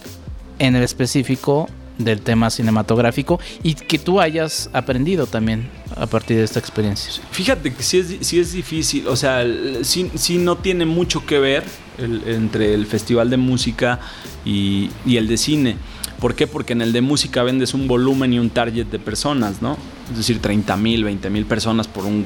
en 0.58 0.76
el 0.76 0.84
específico 0.84 1.69
del 2.00 2.22
tema 2.22 2.50
cinematográfico 2.50 3.40
y 3.62 3.76
que 3.76 4.00
tú 4.00 4.20
hayas 4.20 4.70
aprendido 4.74 5.28
también 5.28 5.70
a 5.96 6.08
partir 6.08 6.38
de 6.38 6.44
esta 6.44 6.58
experiencia. 6.58 7.12
Fíjate 7.32 7.74
que 7.74 7.84
sí 7.84 8.00
es, 8.00 8.34
es 8.34 8.54
difícil, 8.54 9.08
o 9.08 9.16
sea, 9.16 9.46
sí, 9.84 10.38
no 10.40 10.58
tiene 10.58 10.86
mucho 10.86 11.26
que 11.26 11.38
ver 11.40 11.64
entre 12.00 12.74
el 12.74 12.86
festival 12.86 13.30
de 13.30 13.38
música 13.38 14.00
y, 14.46 14.90
el 15.06 15.28
de 15.28 15.38
cine. 15.38 15.76
¿Por 16.20 16.36
qué? 16.36 16.48
Porque 16.48 16.74
en 16.74 16.82
el 16.82 16.94
de 16.94 17.02
música 17.02 17.44
vendes 17.44 17.74
un 17.74 17.88
volumen 17.88 18.34
y 18.34 18.40
un 18.40 18.50
target 18.50 18.88
de 18.88 19.00
personas, 19.00 19.62
¿no? 19.62 19.78
Es 20.10 20.18
decir, 20.18 20.42
30 20.42 20.76
mil, 20.78 21.04
20 21.04 21.30
mil 21.30 21.46
personas 21.46 21.88
por, 21.88 22.06
un, 22.06 22.26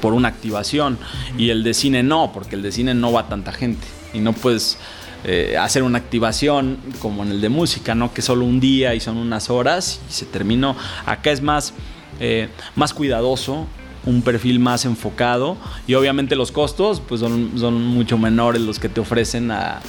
por 0.00 0.14
una 0.14 0.28
activación. 0.28 0.98
Y 1.38 1.50
el 1.50 1.62
de 1.62 1.72
cine 1.72 2.02
no, 2.02 2.32
porque 2.32 2.56
el 2.56 2.62
de 2.62 2.72
cine 2.72 2.94
no 2.94 3.12
va 3.12 3.28
tanta 3.28 3.52
gente. 3.52 3.86
Y 4.12 4.18
no 4.18 4.32
puedes 4.34 4.76
eh, 5.24 5.56
hacer 5.58 5.82
una 5.82 5.98
activación 5.98 6.78
como 7.00 7.22
en 7.22 7.30
el 7.30 7.40
de 7.40 7.48
música, 7.48 7.94
¿no? 7.94 8.12
Que 8.12 8.22
solo 8.22 8.44
un 8.44 8.60
día 8.60 8.94
y 8.94 9.00
son 9.00 9.16
unas 9.16 9.50
horas 9.50 10.00
y 10.08 10.12
se 10.12 10.26
terminó. 10.26 10.76
Acá 11.06 11.30
es 11.30 11.42
más, 11.42 11.74
eh, 12.20 12.48
más 12.76 12.94
cuidadoso, 12.94 13.66
un 14.06 14.22
perfil 14.22 14.58
más 14.60 14.84
enfocado 14.84 15.58
y 15.86 15.94
obviamente 15.94 16.34
los 16.34 16.52
costos 16.52 17.02
pues 17.06 17.20
son, 17.20 17.52
son 17.58 17.84
mucho 17.84 18.16
menores 18.16 18.62
los 18.62 18.78
que 18.78 18.88
te 18.88 19.00
ofrecen 19.00 19.50
a, 19.50 19.80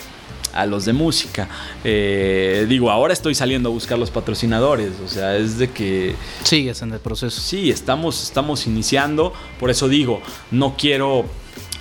a 0.54 0.66
los 0.66 0.86
de 0.86 0.94
música. 0.94 1.48
Eh, 1.84 2.66
digo, 2.68 2.92
ahora 2.92 3.14
estoy 3.14 3.36
saliendo 3.36 3.70
a 3.70 3.72
buscar 3.72 3.98
los 3.98 4.12
patrocinadores, 4.12 4.92
o 5.04 5.08
sea, 5.08 5.38
es 5.38 5.58
de 5.58 5.70
que... 5.70 6.16
Sigues 6.44 6.82
en 6.82 6.92
el 6.92 7.00
proceso. 7.00 7.40
Sí, 7.40 7.70
estamos, 7.70 8.22
estamos 8.24 8.68
iniciando, 8.68 9.34
por 9.60 9.70
eso 9.70 9.88
digo, 9.88 10.22
no 10.52 10.76
quiero 10.78 11.26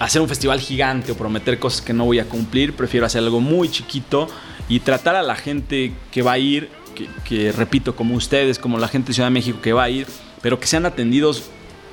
hacer 0.01 0.21
un 0.21 0.29
festival 0.29 0.59
gigante 0.59 1.13
o 1.13 1.15
prometer 1.15 1.59
cosas 1.61 1.83
que 1.83 1.93
no 1.93 2.07
voy 2.07 2.19
a 2.19 2.25
cumplir, 2.25 2.75
prefiero 2.75 3.07
hacer 3.07 3.23
algo 3.23 3.41
muy 3.41 3.69
chiquito 3.69 4.29
y 4.69 4.81
tratar 4.81 5.15
a 5.15 5.23
la 5.23 5.37
gente 5.37 5.93
que 6.11 6.23
va 6.23 6.33
a 6.33 6.39
ir 6.39 6.71
que, 7.25 7.53
repito, 7.53 7.97
como 7.97 8.15
ustedes, 8.15 8.59
como 8.59 8.79
la 8.79 8.89
gente 8.89 9.09
de 9.09 9.15
Ciudad 9.15 9.29
de 9.29 9.33
México 9.33 9.61
que 9.63 9.73
va 9.73 9.85
a 9.85 9.91
ir, 9.91 10.07
pero 10.43 10.59
que 10.61 10.67
sean 10.67 10.87
atendidos 10.87 11.45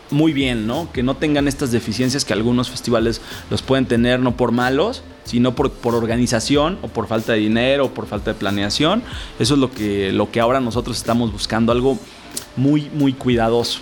muy 0.10 0.34
bien, 0.34 0.68
¿no? 0.68 0.90
Que 0.92 1.04
no 1.04 1.16
tengan 1.16 1.48
estas 1.48 1.72
deficiencias 1.72 2.24
que 2.24 2.34
algunos 2.34 2.70
festivales 2.70 3.22
los 3.50 3.62
pueden 3.62 3.86
tener, 3.86 4.20
no 4.20 4.36
por 4.38 4.52
malos, 4.52 5.04
sino 5.26 5.54
por, 5.54 5.72
por, 5.72 5.96
organización 5.96 6.80
o 6.82 6.88
por 6.88 7.08
falta 7.08 7.34
de 7.34 7.40
dinero 7.40 7.86
o 7.86 7.94
por 7.94 8.08
falta 8.08 8.32
de 8.32 8.40
planeación. 8.40 9.04
Eso 9.40 9.56
es 9.56 9.60
lo 9.60 9.72
que, 9.72 10.12
lo 10.14 10.32
que 10.32 10.40
ahora 10.40 10.62
nosotros 10.62 10.98
estamos 10.98 11.32
buscando, 11.32 11.72
algo 11.74 12.00
muy, 12.56 12.90
muy 12.94 13.14
cuidadoso. 13.14 13.80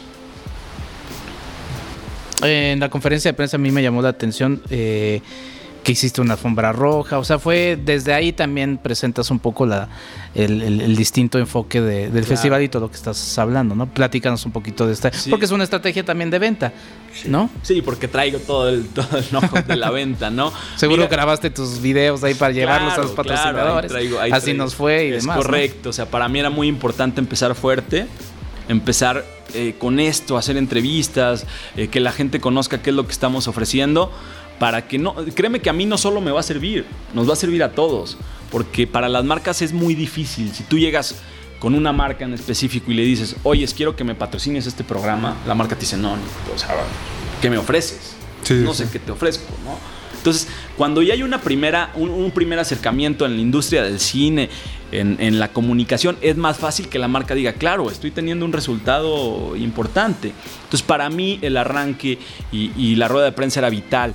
En 2.46 2.80
la 2.80 2.90
conferencia 2.90 3.32
de 3.32 3.36
prensa 3.36 3.58
a 3.58 3.60
mí 3.60 3.72
me 3.72 3.82
llamó 3.82 4.02
la 4.02 4.10
atención 4.10 4.62
eh, 4.70 5.22
que 5.86 5.92
hiciste 5.92 6.20
una 6.20 6.34
alfombra 6.34 6.72
roja, 6.72 7.20
o 7.20 7.24
sea, 7.24 7.38
fue 7.38 7.78
desde 7.82 8.12
ahí 8.12 8.34
también 8.34 8.80
presentas 8.80 9.30
un 9.30 9.38
poco 9.38 9.68
la, 9.68 9.88
el, 10.34 10.96
distinto 10.96 11.38
enfoque 11.38 11.80
del 11.80 12.24
festival 12.26 12.64
y 12.64 12.70
todo 12.70 12.82
lo 12.82 12.90
que 12.90 12.96
estás 12.96 13.38
hablando, 13.38 13.76
¿no? 13.76 13.86
Platícanos 13.86 14.44
un 14.48 14.52
poquito 14.52 14.88
de 14.88 14.94
esta, 14.94 15.12
porque 15.30 15.46
es 15.46 15.52
una 15.52 15.64
estrategia 15.64 16.04
también 16.04 16.32
de 16.32 16.40
venta, 16.40 16.74
¿no? 17.26 17.52
Sí, 17.62 17.84
porque 17.84 18.08
traigo 18.08 18.40
todo 18.40 18.68
el, 18.68 18.88
todo 18.88 19.20
el 19.20 19.68
de 19.68 19.76
la 19.76 19.92
venta, 19.92 20.32
¿no? 20.32 20.52
Seguro 20.76 21.08
grabaste 21.08 21.52
tus 21.52 21.80
videos 21.80 22.24
ahí 22.24 22.34
para 22.34 22.52
llevarlos 22.52 22.96
a 22.96 23.02
los 23.04 23.12
patrocinadores, 23.12 23.92
así 24.32 24.56
nos 24.56 24.74
fue 24.74 25.10
y 25.10 25.14
es 25.14 25.22
demás. 25.22 25.38
Correcto, 25.38 25.90
o 25.90 25.94
sea, 25.94 26.08
para 26.08 26.28
mí 26.28 26.40
era 26.40 26.50
muy 26.50 26.68
importante 26.68 27.22
empezar 27.22 27.54
fuerte, 27.54 28.08
empezar 28.67 29.25
eh, 29.54 29.75
con 29.78 29.99
esto, 29.99 30.38
hacer 30.38 30.58
entrevistas, 30.58 31.45
eh, 31.75 31.88
que 31.88 31.99
la 31.99 32.12
gente 32.12 32.39
conozca 32.39 32.82
qué 32.82 32.89
es 32.89 32.95
lo 32.95 33.06
que 33.06 33.12
estamos 33.12 33.47
ofreciendo 33.47 34.12
para 34.60 34.88
que 34.88 34.97
no, 34.97 35.15
créeme 35.34 35.60
que 35.60 35.69
a 35.69 35.73
mí 35.73 35.86
no 35.86 35.97
solo 35.97 36.21
me 36.21 36.32
va 36.32 36.39
a 36.39 36.43
servir, 36.43 36.86
nos 37.13 37.28
va 37.28 37.34
a 37.34 37.36
servir 37.36 37.63
a 37.63 37.71
todos, 37.71 38.17
porque 38.51 38.88
para 38.88 39.10
las 39.10 39.25
marcas 39.25 39.62
es 39.62 39.73
muy 39.73 39.95
difícil. 39.95 40.54
Si 40.54 40.63
tú 40.63 40.80
llegas 40.80 41.15
con 41.60 41.75
una 41.75 41.91
marca 41.91 42.25
en 42.25 42.34
específico 42.34 42.91
y 42.91 42.95
le 42.95 43.04
dices, 43.04 43.36
oye, 43.43 43.65
quiero 43.75 43.95
que 43.95 44.04
me 44.04 44.15
patrocines 44.15 44.65
este 44.65 44.84
programa, 44.84 45.36
la 45.47 45.56
marca 45.56 45.75
te 45.75 45.82
dice, 45.82 45.97
no, 45.97 46.13
o 46.13 46.58
sea, 46.58 46.75
¿qué 47.41 47.49
me 47.49 47.58
ofreces? 47.58 48.15
no 48.49 48.73
sé 48.73 48.88
qué 48.91 48.99
te 48.99 49.12
ofrezco, 49.12 49.51
¿no? 49.63 49.78
Entonces, 50.17 50.47
cuando 50.78 51.02
ya 51.02 51.14
hay 51.14 51.24
una 51.24 51.42
primera, 51.42 51.92
un, 51.96 52.32
primer 52.32 52.60
acercamiento 52.60 53.26
en 53.26 53.36
la 53.36 53.42
industria 53.42 53.84
del 53.84 54.00
cine, 54.00 54.50
en, 54.92 55.40
la 55.40 55.50
comunicación, 55.50 56.18
es 56.22 56.38
más 56.38 56.58
fácil 56.58 56.88
que 56.88 57.00
la 57.00 57.08
marca 57.08 57.36
diga, 57.36 57.54
claro, 57.54 57.90
estoy 57.92 58.12
teniendo 58.12 58.46
un 58.46 58.54
resultado 58.54 59.56
importante. 59.58 60.32
Entonces, 60.64 60.84
para 60.84 61.10
mí, 61.10 61.40
el 61.42 61.58
arranque 61.58 62.18
y 62.52 62.96
la 62.96 63.08
rueda 63.08 63.26
de 63.26 63.32
prensa 63.32 63.60
era 63.60 63.70
vital. 63.70 64.14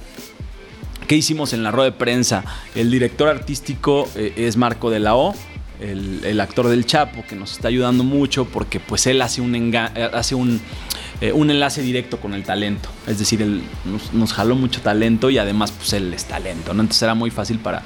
¿Qué 1.11 1.17
hicimos 1.17 1.53
en 1.55 1.65
la 1.65 1.73
rueda 1.73 1.91
de 1.91 1.97
prensa? 1.97 2.45
El 2.77 2.89
director 2.89 3.27
artístico 3.27 4.09
eh, 4.15 4.33
es 4.37 4.57
Marco 4.57 4.91
de 4.91 5.01
la 5.01 5.17
O, 5.17 5.35
el, 5.81 6.41
actor 6.41 6.69
del 6.69 6.87
Chapo, 6.87 7.25
que 7.29 7.35
nos 7.35 7.51
está 7.51 7.67
ayudando 7.67 8.05
mucho 8.05 8.45
porque 8.45 8.79
pues 8.79 9.09
él 9.09 9.21
hace 9.21 9.41
un, 9.41 9.75
eh, 9.75 10.11
hace 10.13 10.37
un, 10.37 10.61
eh, 11.21 11.33
un 11.33 11.51
enlace 11.51 11.83
directo 11.83 12.19
con 12.19 12.35
el 12.35 12.45
talento. 12.45 12.89
Es 13.07 13.19
decir, 13.19 13.43
él 13.43 13.63
nos, 14.13 14.33
jaló 14.33 14.55
mucho 14.55 14.81
talento 14.81 15.31
y 15.31 15.39
además 15.39 15.73
pues 15.73 15.93
él 15.93 16.13
es 16.15 16.25
talento, 16.25 16.75
¿no? 16.75 16.83
Entonces 16.83 17.03
era 17.03 17.15
muy 17.15 17.31
fácil 17.31 17.59
para, 17.59 17.83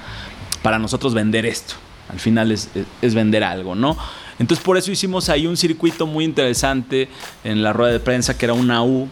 para 0.63 0.79
nosotros 0.79 1.15
vender 1.15 1.47
esto. 1.47 1.75
Al 2.09 2.21
final 2.21 2.53
es, 2.53 2.71
es 3.03 3.15
vender 3.15 3.45
algo, 3.45 3.75
¿no? 3.75 3.97
Entonces 4.39 4.65
por 4.65 4.77
eso 4.77 4.91
hicimos 4.91 5.29
ahí 5.29 5.47
un 5.47 5.57
circuito 5.57 6.07
muy 6.07 6.25
interesante 6.25 7.09
en 7.45 7.63
la 7.63 7.73
rueda 7.73 7.93
de 7.93 8.01
prensa 8.01 8.37
que 8.37 8.47
era 8.47 8.55
una 8.55 8.83
U 8.83 9.09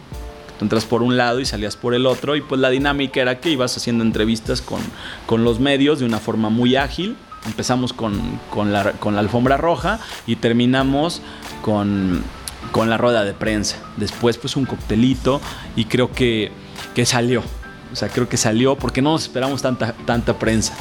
entras 0.63 0.85
por 0.85 1.03
un 1.03 1.17
lado 1.17 1.39
y 1.39 1.45
salías 1.45 1.75
por 1.75 1.93
el 1.93 2.05
otro 2.05 2.35
y 2.35 2.41
pues 2.41 2.59
la 2.59 2.69
dinámica 2.69 3.21
era 3.21 3.39
que 3.39 3.49
ibas 3.49 3.77
haciendo 3.77 4.03
entrevistas 4.03 4.61
con, 4.61 4.79
con 5.25 5.43
los 5.43 5.59
medios 5.59 5.99
de 5.99 6.05
una 6.05 6.19
forma 6.19 6.49
muy 6.49 6.75
ágil. 6.75 7.15
Empezamos 7.45 7.91
con, 7.91 8.39
con, 8.49 8.71
la, 8.71 8.93
con 8.93 9.15
la 9.15 9.19
alfombra 9.19 9.57
roja 9.57 9.99
y 10.25 10.37
terminamos 10.37 11.21
con, 11.61 12.23
con 12.71 12.89
la 12.89 12.97
rueda 12.97 13.23
de 13.23 13.33
prensa. 13.33 13.77
Después 13.97 14.37
pues 14.37 14.55
un 14.55 14.65
coctelito 14.65 15.41
y 15.75 15.85
creo 15.85 16.11
que, 16.11 16.51
que 16.95 17.05
salió. 17.05 17.43
O 17.91 17.95
sea, 17.95 18.09
creo 18.09 18.27
que 18.27 18.37
salió 18.37 18.75
porque 18.75 19.01
no 19.01 19.11
nos 19.11 19.23
esperamos 19.23 19.61
tanta, 19.61 19.93
tanta 20.05 20.37
prensa. 20.39 20.73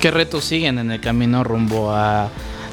¿Qué 0.00 0.10
retos 0.10 0.44
siguen 0.44 0.78
en 0.78 0.90
el 0.90 1.00
camino 1.00 1.44
rumbo 1.44 1.92
a 1.92 2.28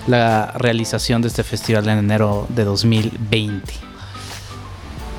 la 0.07 0.51
realización 0.57 1.21
de 1.21 1.27
este 1.27 1.43
festival 1.43 1.87
en 1.89 1.99
enero 1.99 2.47
de 2.49 2.63
2020? 2.63 3.73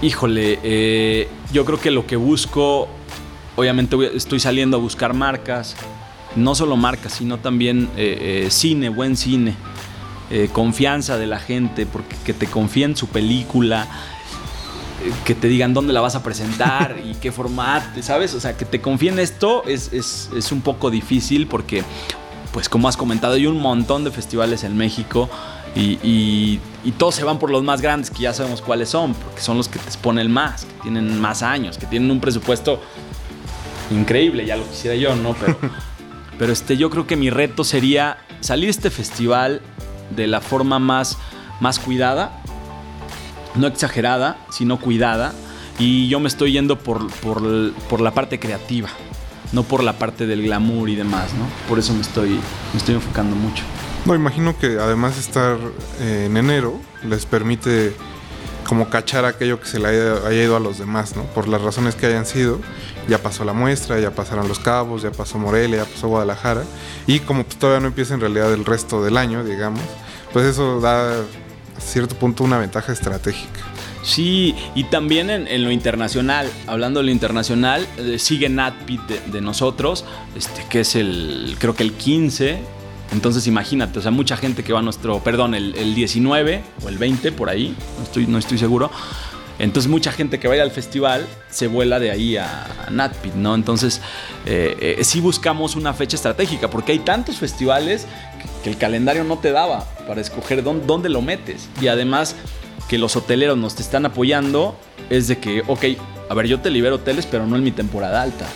Híjole, 0.03 0.59
eh, 0.63 1.29
yo 1.53 1.65
creo 1.65 1.81
que 1.81 1.91
lo 1.91 2.07
que 2.07 2.17
busco, 2.17 2.89
obviamente 3.57 3.97
estoy 4.15 4.39
saliendo 4.41 4.77
a 4.77 4.81
buscar 4.81 5.15
marcas, 5.15 5.75
no 6.37 6.55
solo 6.55 6.77
marcas, 6.77 7.15
sino 7.15 7.39
también 7.39 7.89
eh, 7.97 8.45
eh, 8.47 8.51
cine, 8.51 8.89
buen 8.89 9.17
cine, 9.17 9.55
confianza 10.53 11.19
de 11.19 11.27
la 11.27 11.39
gente, 11.39 11.87
porque 11.87 12.17
que 12.25 12.35
te 12.35 12.47
confíen 12.47 12.97
su 12.97 13.09
película, 13.09 13.87
que 15.25 15.35
te 15.35 15.49
digan 15.49 15.73
dónde 15.73 15.93
la 15.93 16.01
vas 16.01 16.15
a 16.17 16.23
presentar 16.23 16.97
y 17.05 17.15
qué 17.15 17.31
formato, 17.33 18.03
¿sabes? 18.03 18.35
O 18.35 18.41
sea, 18.41 18.57
que 18.57 18.65
te 18.65 18.81
confíen 18.81 19.19
esto 19.19 19.65
es, 19.67 19.93
es 19.93 20.53
un 20.53 20.63
poco 20.63 20.91
difícil 20.91 21.47
porque, 21.47 21.85
pues 22.53 22.69
como 22.69 22.89
has 22.89 22.97
comentado, 22.97 23.35
hay 23.35 23.47
un 23.47 23.61
montón 23.61 24.05
de 24.05 24.11
festivales 24.11 24.65
en 24.65 24.77
México 24.77 25.31
y, 25.77 26.61
todos 26.99 27.15
se 27.15 27.25
van 27.25 27.39
por 27.39 27.51
los 27.51 27.63
más 27.63 27.83
grandes, 27.83 28.11
que 28.11 28.23
ya 28.23 28.33
sabemos 28.33 28.63
cuáles 28.63 28.89
son, 28.89 29.13
porque 29.15 29.41
son 29.41 29.57
los 29.59 29.69
que 29.69 29.79
te 29.79 29.87
exponen 29.87 30.31
más, 30.31 30.65
que 30.65 30.83
tienen 30.83 31.21
más 31.21 31.43
años, 31.43 31.77
que 31.77 31.87
tienen 31.87 32.11
un 32.11 32.21
presupuesto 32.21 32.81
increíble, 33.91 34.47
ya 34.47 34.57
lo 34.57 34.67
quisiera 34.67 34.97
yo, 34.97 35.15
¿no? 35.15 35.35
Pero, 35.35 35.59
pero 36.39 36.53
este, 36.53 36.77
yo 36.77 36.89
creo 36.89 37.07
que 37.07 37.17
mi 37.17 37.29
reto 37.29 37.65
sería 37.65 38.19
salir 38.41 38.67
de 38.67 38.71
este 38.71 38.91
festival 38.91 39.61
de 40.11 40.27
la 40.27 40.41
forma 40.41 40.79
más, 40.79 41.19
más 41.61 41.79
cuidada, 41.79 42.43
no 43.55 43.67
exagerada, 43.67 44.37
sino 44.51 44.79
cuidada, 44.79 45.33
y 45.79 46.09
yo 46.09 46.21
me 46.21 46.29
estoy 46.29 46.53
yendo 46.53 46.79
por, 46.79 47.11
por, 47.21 48.01
la 48.01 48.11
parte 48.13 48.39
creativa, 48.39 48.89
no 49.53 49.63
por 49.63 49.83
la 49.83 49.99
parte 49.99 50.27
del 50.27 50.43
glamour 50.43 50.89
y 50.89 50.95
demás, 50.95 51.35
¿no? 51.35 51.47
Por 51.69 51.79
eso 51.79 51.93
me 51.93 52.01
estoy, 52.01 52.31
me 52.73 52.79
estoy 52.79 52.95
enfocando 52.95 53.37
mucho. 53.37 53.63
No, 54.07 54.15
imagino 54.15 54.57
que 54.59 54.79
además 54.79 55.17
de 55.17 55.21
estar 55.21 55.59
eh, 56.01 56.27
en 56.27 56.37
enero 56.37 56.81
les 57.07 57.27
permite 57.27 57.95
como 58.67 58.91
cachar 58.91 59.25
aquello 59.25 59.61
que 59.61 59.67
se 59.67 59.79
le 59.79 59.89
haya, 59.89 60.33
ido 60.33 60.57
a 60.57 60.61
los 60.61 60.79
demás, 60.79 61.17
¿no? 61.17 61.23
Por 61.25 61.49
las 61.49 61.63
razones 61.63 61.95
que 61.95 62.07
hayan 62.07 62.27
sido. 62.27 62.61
Ya 63.09 63.19
pasó 63.19 63.45
la 63.45 63.53
muestra, 63.53 64.01
ya 64.01 64.11
pasaron 64.11 64.49
Los 64.49 64.59
Cabos, 64.59 65.03
ya 65.03 65.13
pasó 65.13 65.39
Morelia, 65.39 65.79
ya 65.79 65.85
pasó 65.85 66.09
Guadalajara. 66.09 66.65
Y 67.07 67.21
como 67.21 67.45
pues, 67.45 67.59
todavía 67.59 67.81
no 67.81 67.89
empieza 67.89 68.15
en 68.15 68.21
realidad 68.21 68.53
el 68.53 68.65
resto 68.65 69.03
del 69.05 69.17
año, 69.17 69.45
digamos, 69.45 69.83
pues 70.33 70.47
eso 70.47 70.81
da 70.81 71.21
a 71.21 71.25
cierto 71.81 72.17
punto 72.17 72.45
una 72.45 72.59
ventaja 72.59 72.93
estratégica. 72.93 73.61
Sí, 74.03 74.55
y 74.75 74.85
también 74.85 75.31
en, 75.31 75.65
lo 75.65 75.71
internacional, 75.73 76.49
hablando 76.69 77.01
de 77.01 77.07
lo 77.07 77.13
internacional, 77.13 77.87
eh, 77.97 78.19
sigue 78.21 78.49
NatPit 78.49 79.01
de, 79.03 79.21
de, 79.33 79.41
nosotros, 79.41 80.05
este, 80.37 80.65
que 80.71 80.81
es 80.81 80.95
el, 80.95 81.57
creo 81.59 81.75
que 81.75 81.83
el 81.83 81.93
15, 81.93 82.61
entonces 83.13 83.47
imagínate, 83.47 83.99
o 83.99 84.03
sea, 84.03 84.11
mucha 84.11 84.37
gente 84.37 84.65
que 84.65 84.73
va 84.73 84.81
a 84.81 84.83
nuestro, 84.83 85.21
perdón, 85.21 85.55
el, 85.55 85.95
19 85.95 86.63
o 86.85 86.89
el 86.89 86.99
20 86.99 87.33
por 87.33 87.49
ahí, 87.49 87.75
no 87.99 88.05
estoy, 88.05 88.27
no 88.27 88.39
estoy 88.39 88.59
seguro. 88.59 88.91
Entonces 89.59 89.91
mucha 89.91 90.13
gente 90.13 90.39
que 90.39 90.49
va 90.49 90.55
a 90.55 90.57
ir 90.59 90.63
al 90.63 90.71
festival 90.71 91.27
se 91.51 91.67
vuela 91.67 91.99
de 91.99 92.11
ahí 92.11 92.37
a, 92.37 92.67
Natpit, 92.91 93.35
¿no? 93.35 93.55
Entonces 93.55 94.03
eh, 94.45 94.97
eh, 94.99 95.05
sí 95.05 95.21
buscamos 95.21 95.77
una 95.77 95.95
fecha 95.95 96.17
estratégica 96.17 96.69
porque 96.69 96.93
hay 96.93 96.99
tantos 96.99 97.39
festivales 97.39 98.07
que, 98.63 98.71
el 98.71 98.77
calendario 98.77 99.23
no 99.23 99.39
te 99.39 99.53
daba 99.53 99.85
para 100.09 100.21
escoger 100.21 100.65
dónde, 100.65 100.87
dónde, 100.87 101.09
lo 101.09 101.23
metes. 101.23 101.69
Y 101.81 101.87
además 101.87 102.35
que 102.89 102.99
los 102.99 103.15
hoteleros 103.17 103.57
nos 103.57 103.77
te 103.77 103.83
están 103.83 104.05
apoyando 104.05 104.77
es 105.09 105.29
de 105.29 105.39
que, 105.39 105.63
ok, 105.67 105.85
a 106.29 106.35
ver, 106.35 106.49
yo 106.49 106.61
te 106.61 106.69
libero 106.71 106.97
hoteles 106.97 107.27
pero 107.27 107.47
no 107.47 107.57
en 107.57 107.63
mi 107.63 107.71
temporada 107.71 108.21
alta. 108.21 108.47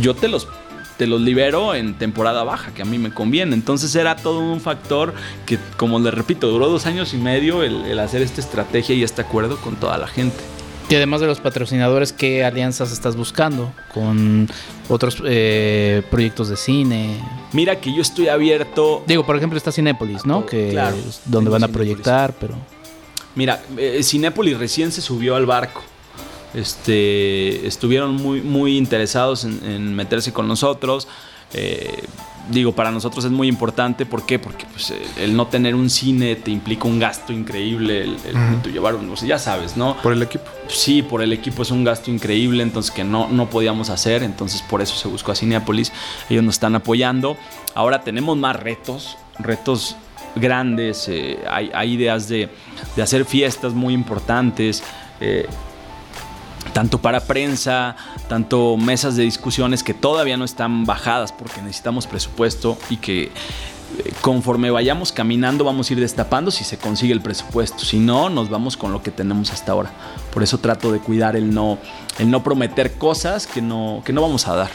yo 0.00 0.14
te 0.14 0.28
los 0.28 0.48
te 0.96 1.06
los 1.06 1.20
libero 1.20 1.74
en 1.74 1.94
temporada 1.94 2.44
baja, 2.44 2.72
que 2.72 2.82
a 2.82 2.84
mí 2.84 2.98
me 2.98 3.12
conviene. 3.12 3.54
Entonces 3.54 3.94
era 3.94 4.16
todo 4.16 4.40
un 4.40 4.60
factor 4.60 5.14
que, 5.46 5.58
como 5.76 5.98
le 5.98 6.10
repito, 6.10 6.48
duró 6.48 6.68
dos 6.68 6.86
años 6.86 7.14
y 7.14 7.18
medio 7.18 7.62
el, 7.62 7.98
hacer 7.98 8.22
esta 8.22 8.40
estrategia 8.40 8.94
y 8.94 9.02
este 9.02 9.22
acuerdo 9.22 9.56
con 9.58 9.76
toda 9.76 9.98
la 9.98 10.06
gente. 10.06 10.36
Y 10.88 10.94
además 10.94 11.22
de 11.22 11.26
los 11.26 11.40
patrocinadores, 11.40 12.12
¿qué 12.12 12.44
alianzas 12.44 12.92
estás 12.92 13.16
buscando 13.16 13.72
con 13.92 14.48
otros 14.88 15.22
eh, 15.24 16.02
proyectos 16.10 16.50
de 16.50 16.56
cine? 16.56 17.20
Mira 17.52 17.80
que 17.80 17.94
yo 17.94 18.02
estoy 18.02 18.28
abierto. 18.28 19.02
Digo, 19.06 19.24
por 19.24 19.36
ejemplo, 19.36 19.56
está 19.56 19.72
Cinépolis, 19.72 20.26
¿no? 20.26 20.44
Que 20.44 20.78
es 20.78 21.22
donde 21.24 21.50
van 21.50 21.64
a 21.64 21.68
proyectar, 21.68 22.34
pero. 22.38 22.54
Mira, 23.34 23.62
eh, 23.78 24.02
Cinépolis 24.02 24.58
recién 24.58 24.92
se 24.92 25.00
subió 25.00 25.36
al 25.36 25.46
barco 25.46 25.82
este, 26.54 27.66
estuvieron 27.66 28.16
muy, 28.16 28.40
muy 28.40 28.76
interesados 28.76 29.44
en, 29.44 29.94
meterse 29.94 30.32
con 30.32 30.48
nosotros. 30.48 31.08
Eh, 31.52 32.04
digo, 32.50 32.72
para 32.72 32.90
nosotros 32.90 33.24
es 33.24 33.30
muy 33.30 33.48
importante. 33.48 34.06
¿Por 34.06 34.26
qué? 34.26 34.38
Porque 34.38 34.66
pues, 34.72 34.92
el 35.18 35.36
no 35.36 35.46
tener 35.46 35.74
un 35.74 35.90
cine 35.90 36.36
te 36.36 36.50
implica 36.50 36.86
un 36.86 36.98
gasto 36.98 37.32
increíble. 37.32 38.02
El, 38.02 38.72
llevar 38.72 38.94
un, 38.94 39.10
o 39.10 39.16
sea, 39.16 39.28
ya 39.28 39.38
sabes, 39.38 39.76
¿no? 39.76 39.96
Por 40.02 40.12
el 40.12 40.22
equipo. 40.22 40.44
Sí, 40.68 41.02
por 41.02 41.22
el 41.22 41.32
equipo 41.32 41.62
es 41.62 41.70
un 41.70 41.84
gasto 41.84 42.10
increíble, 42.10 42.62
entonces 42.62 42.90
que 42.90 43.04
no, 43.04 43.28
no 43.28 43.48
podíamos 43.50 43.90
hacer. 43.90 44.22
Entonces 44.22 44.62
por 44.62 44.82
eso 44.82 44.94
se 44.94 45.08
buscó 45.08 45.32
a 45.32 45.34
Cineapolis. 45.34 45.92
Ellos 46.28 46.44
nos 46.44 46.56
están 46.56 46.74
apoyando. 46.74 47.36
Ahora 47.74 48.02
tenemos 48.02 48.36
más 48.36 48.56
retos, 48.56 49.16
retos 49.38 49.96
grandes, 50.36 51.08
eh, 51.08 51.38
hay, 51.48 51.92
ideas 51.92 52.28
de, 52.28 52.48
hacer 53.00 53.24
fiestas 53.24 53.72
muy 53.72 53.94
importantes. 53.94 54.82
Eh, 55.20 55.46
tanto 56.72 57.00
para 57.00 57.20
prensa, 57.20 57.96
tanto 58.28 58.76
mesas 58.76 59.16
de 59.16 59.22
discusiones 59.22 59.82
que 59.82 59.94
todavía 59.94 60.36
no 60.36 60.44
están 60.44 60.84
bajadas 60.84 61.32
porque 61.32 61.62
necesitamos 61.62 62.06
presupuesto 62.06 62.78
y 62.90 62.96
que 62.96 63.30
conforme 64.20 64.70
vayamos 64.70 65.12
caminando 65.12 65.64
vamos 65.64 65.88
a 65.88 65.92
ir 65.92 66.00
destapando 66.00 66.50
si 66.50 66.64
se 66.64 66.78
consigue 66.78 67.12
el 67.12 67.20
presupuesto. 67.20 67.84
Si 67.84 67.98
no, 67.98 68.30
nos 68.30 68.50
vamos 68.50 68.76
con 68.76 68.92
lo 68.92 69.02
que 69.02 69.10
tenemos 69.10 69.52
hasta 69.52 69.72
ahora. 69.72 69.90
Por 70.32 70.42
eso 70.42 70.58
trato 70.58 70.92
de 70.92 70.98
cuidar 70.98 71.36
el 71.36 71.52
no, 71.54 71.78
el 72.18 72.30
no 72.30 72.42
prometer 72.42 72.94
cosas 72.94 73.46
que 73.46 73.62
no, 73.62 74.02
que 74.04 74.12
no 74.12 74.22
vamos 74.22 74.48
a 74.48 74.56
dar. 74.56 74.70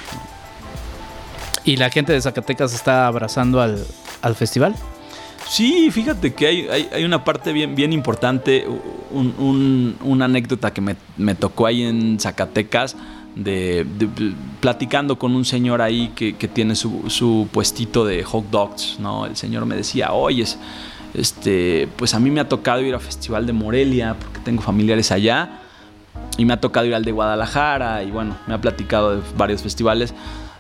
¿Y 1.64 1.78
la 1.78 1.90
gente 1.90 2.14
de 2.14 2.22
Zacatecas 2.22 2.74
está 2.74 3.08
abrazando 3.08 3.62
al, 3.62 4.36
festival? 4.36 4.76
Sí, 5.50 5.90
fíjate 5.92 6.34
que 6.34 6.48
hay, 6.92 7.04
una 7.04 7.24
parte 7.24 7.52
bien, 7.52 7.74
bien 7.74 7.92
importante, 7.92 8.68
una 9.12 10.26
anécdota 10.26 10.72
que 10.72 10.80
me, 10.80 10.96
me 11.18 11.34
tocó 11.34 11.66
ahí 11.66 11.84
en 11.84 12.20
Zacatecas 12.20 12.96
de, 13.36 13.86
platicando 14.60 15.18
con 15.18 15.36
un 15.36 15.46
señor 15.46 15.82
ahí 15.82 16.12
que, 16.16 16.34
tiene 16.48 16.76
su, 16.76 17.48
puestito 17.52 18.06
de 18.06 18.24
hot 18.24 18.50
dogs, 18.50 18.98
¿no? 19.00 19.26
El 19.26 19.36
señor 19.36 19.66
me 19.66 19.76
decía, 19.76 20.14
oye, 20.14 20.46
este, 21.14 21.88
pues 21.96 22.14
a 22.14 22.20
mí 22.20 22.30
me 22.30 22.42
ha 22.42 22.50
tocado 22.50 22.82
ir 22.82 22.94
al 22.94 23.02
Festival 23.02 23.46
de 23.46 23.54
Morelia 23.54 24.16
porque 24.20 24.40
tengo 24.40 24.62
familiares 24.62 25.12
allá 25.12 25.62
y 26.38 26.46
me 26.46 26.54
ha 26.54 26.60
tocado 26.60 26.86
ir 26.86 26.96
al 26.96 27.04
de 27.04 27.12
Guadalajara 27.12 28.04
y 28.04 28.12
bueno, 28.12 28.38
me 28.48 28.54
ha 28.54 28.62
platicado 28.62 29.16
de 29.16 29.22
varios 29.38 29.62
festivales, 29.62 30.14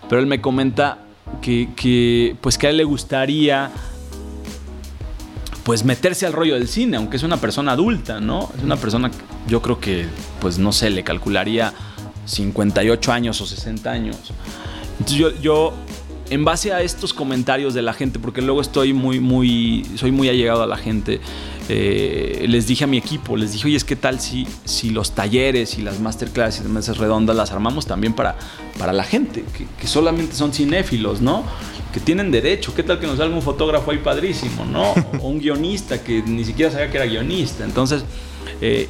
pero 0.07 0.21
él 0.21 0.27
me 0.27 0.41
comenta 0.41 0.99
que, 1.41 2.35
pues 2.41 2.57
que 2.57 2.67
a 2.67 2.69
él 2.69 2.77
le 2.77 2.83
gustaría 2.83 3.71
pues 5.69 5.85
meterse 5.85 6.25
al 6.25 6.33
rollo 6.33 6.55
del 6.55 6.67
cine, 6.67 6.97
aunque 6.97 7.17
es 7.17 7.21
una 7.21 7.37
persona 7.37 7.73
adulta, 7.73 8.19
¿no? 8.19 8.49
Es 8.57 8.63
una 8.63 8.75
persona, 8.75 9.11
yo 9.47 9.61
creo 9.61 9.79
que, 9.79 10.07
pues 10.41 10.57
no 10.57 10.71
sé, 10.71 10.89
le 10.89 11.03
calcularía 11.03 11.75
58 12.25 13.11
años 13.11 13.39
o 13.39 13.45
60 13.45 13.91
años. 13.91 14.17
Entonces 14.93 15.15
yo, 15.15 15.29
yo, 15.39 15.73
en 16.31 16.43
base 16.43 16.73
a 16.73 16.81
estos 16.81 17.13
comentarios 17.13 17.75
de 17.75 17.83
la 17.83 17.93
gente, 17.93 18.17
porque 18.17 18.41
luego 18.41 18.61
estoy 18.61 18.93
muy, 18.93 19.19
muy, 19.19 19.85
soy 19.95 20.11
muy 20.11 20.27
allegado 20.27 20.63
a 20.63 20.65
la 20.65 20.75
gente, 20.75 21.21
eh, 21.71 22.47
les 22.49 22.65
dije 22.65 22.85
a 22.85 22.87
mi 22.87 22.97
equipo, 22.97 23.37
les 23.37 23.53
dije, 23.53 23.67
oye, 23.67 23.77
es 23.77 23.83
que 23.83 23.95
tal 23.95 24.19
si, 24.19 24.47
si 24.65 24.89
los 24.89 25.11
talleres 25.11 25.77
y 25.77 25.83
las 25.83 25.99
masterclass 25.99 26.61
y 26.61 26.63
las 26.63 26.71
mesas 26.71 26.97
redondas 26.97 27.35
las 27.35 27.51
armamos 27.51 27.85
también 27.85 28.13
para, 28.13 28.39
para 28.79 28.91
la 28.91 29.03
gente, 29.03 29.45
que, 29.79 29.87
solamente 29.87 30.35
son 30.35 30.51
cinéfilos, 30.51 31.21
¿no? 31.21 31.43
Que 31.93 31.99
tienen 31.99 32.31
derecho, 32.31 32.73
¿qué 32.75 32.83
tal 32.83 32.99
que 32.99 33.07
nos 33.07 33.17
salga 33.17 33.35
un 33.35 33.41
fotógrafo 33.41 33.91
ahí 33.91 33.97
padrísimo, 33.97 34.65
¿no? 34.65 34.93
O 35.21 35.27
un 35.27 35.39
guionista 35.39 36.03
que 36.03 36.21
ni 36.21 36.45
siquiera 36.45 36.71
sabía 36.71 36.89
que 36.91 36.97
era 36.97 37.05
guionista. 37.05 37.63
Entonces, 37.63 38.03
eh, 38.61 38.87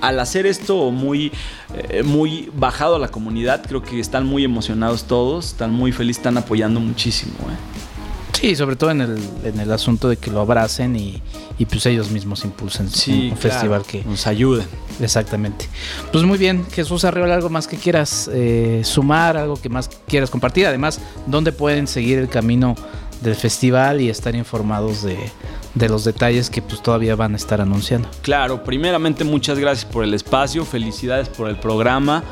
al 0.00 0.18
hacer 0.18 0.46
esto 0.46 0.90
muy, 0.90 1.30
eh, 1.74 2.02
muy 2.02 2.50
bajado 2.54 2.96
a 2.96 2.98
la 2.98 3.08
comunidad, 3.08 3.64
creo 3.66 3.82
que 3.82 4.00
están 4.00 4.26
muy 4.26 4.44
emocionados 4.44 5.04
todos, 5.04 5.46
están 5.46 5.72
muy 5.72 5.92
felices, 5.92 6.18
están 6.18 6.38
apoyando 6.38 6.80
muchísimo. 6.80 7.34
¿eh? 7.34 7.91
Sí, 8.42 8.56
sobre 8.56 8.74
todo 8.74 8.90
en 8.90 9.00
el, 9.02 9.18
en 9.44 9.60
el 9.60 9.70
asunto 9.70 10.08
de 10.08 10.16
que 10.16 10.28
lo 10.28 10.40
abracen 10.40 10.96
y, 10.96 11.22
y 11.58 11.64
pues 11.64 11.86
ellos 11.86 12.10
mismos 12.10 12.44
impulsen 12.44 12.86
un, 12.86 13.36
festival 13.36 13.84
que 13.84 14.02
nos 14.02 14.26
ayude. 14.26 14.64
Exactamente. 15.00 15.68
Pues 16.10 16.24
muy 16.24 16.38
bien, 16.38 16.66
Jesús 16.72 17.04
Arriola, 17.04 17.34
algo 17.34 17.50
más 17.50 17.68
que 17.68 17.76
quieras 17.76 18.28
eh, 18.32 18.82
sumar, 18.84 19.36
algo 19.36 19.54
que 19.54 19.68
más 19.68 19.88
quieras 20.08 20.28
compartir. 20.28 20.66
Además, 20.66 21.00
¿dónde 21.28 21.52
pueden 21.52 21.86
seguir 21.86 22.18
el 22.18 22.28
camino 22.28 22.74
del 23.20 23.36
festival 23.36 24.00
y 24.00 24.08
estar 24.10 24.34
informados 24.34 25.04
de, 25.04 25.16
de 25.74 25.88
los 25.88 26.02
detalles 26.02 26.50
que 26.50 26.60
pues 26.62 26.82
todavía 26.82 27.14
van 27.14 27.34
a 27.34 27.36
estar 27.36 27.60
anunciando. 27.60 28.08
Claro, 28.22 28.64
primeramente 28.64 29.22
muchas 29.22 29.56
gracias 29.56 29.84
por 29.84 30.02
el 30.02 30.14
espacio, 30.14 30.64
felicidades 30.64 31.28
por 31.28 31.48
el 31.48 31.56
programa. 31.60 32.24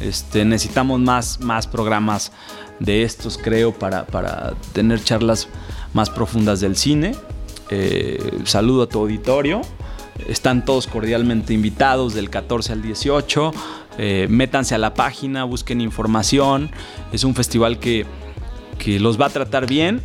Este, 0.00 0.44
necesitamos 0.44 1.00
más, 1.00 1.40
más 1.40 1.66
programas 1.66 2.30
de 2.80 3.02
estos, 3.02 3.38
creo, 3.38 3.72
para, 3.72 4.06
para 4.06 4.54
tener 4.72 5.02
charlas 5.02 5.48
más 5.92 6.10
profundas 6.10 6.60
del 6.60 6.76
cine. 6.76 7.14
Eh, 7.70 8.40
saludo 8.44 8.82
a 8.82 8.88
tu 8.88 9.00
auditorio. 9.00 9.62
Están 10.28 10.64
todos 10.64 10.86
cordialmente 10.86 11.54
invitados 11.54 12.14
del 12.14 12.30
14 12.30 12.72
al 12.72 12.82
18. 12.82 13.52
Eh, 13.98 14.26
métanse 14.28 14.74
a 14.74 14.78
la 14.78 14.94
página, 14.94 15.44
busquen 15.44 15.80
información. 15.80 16.70
Es 17.12 17.24
un 17.24 17.34
festival 17.34 17.78
que, 17.78 18.06
que 18.78 19.00
los 19.00 19.20
va 19.20 19.26
a 19.26 19.30
tratar 19.30 19.66
bien. 19.66 20.00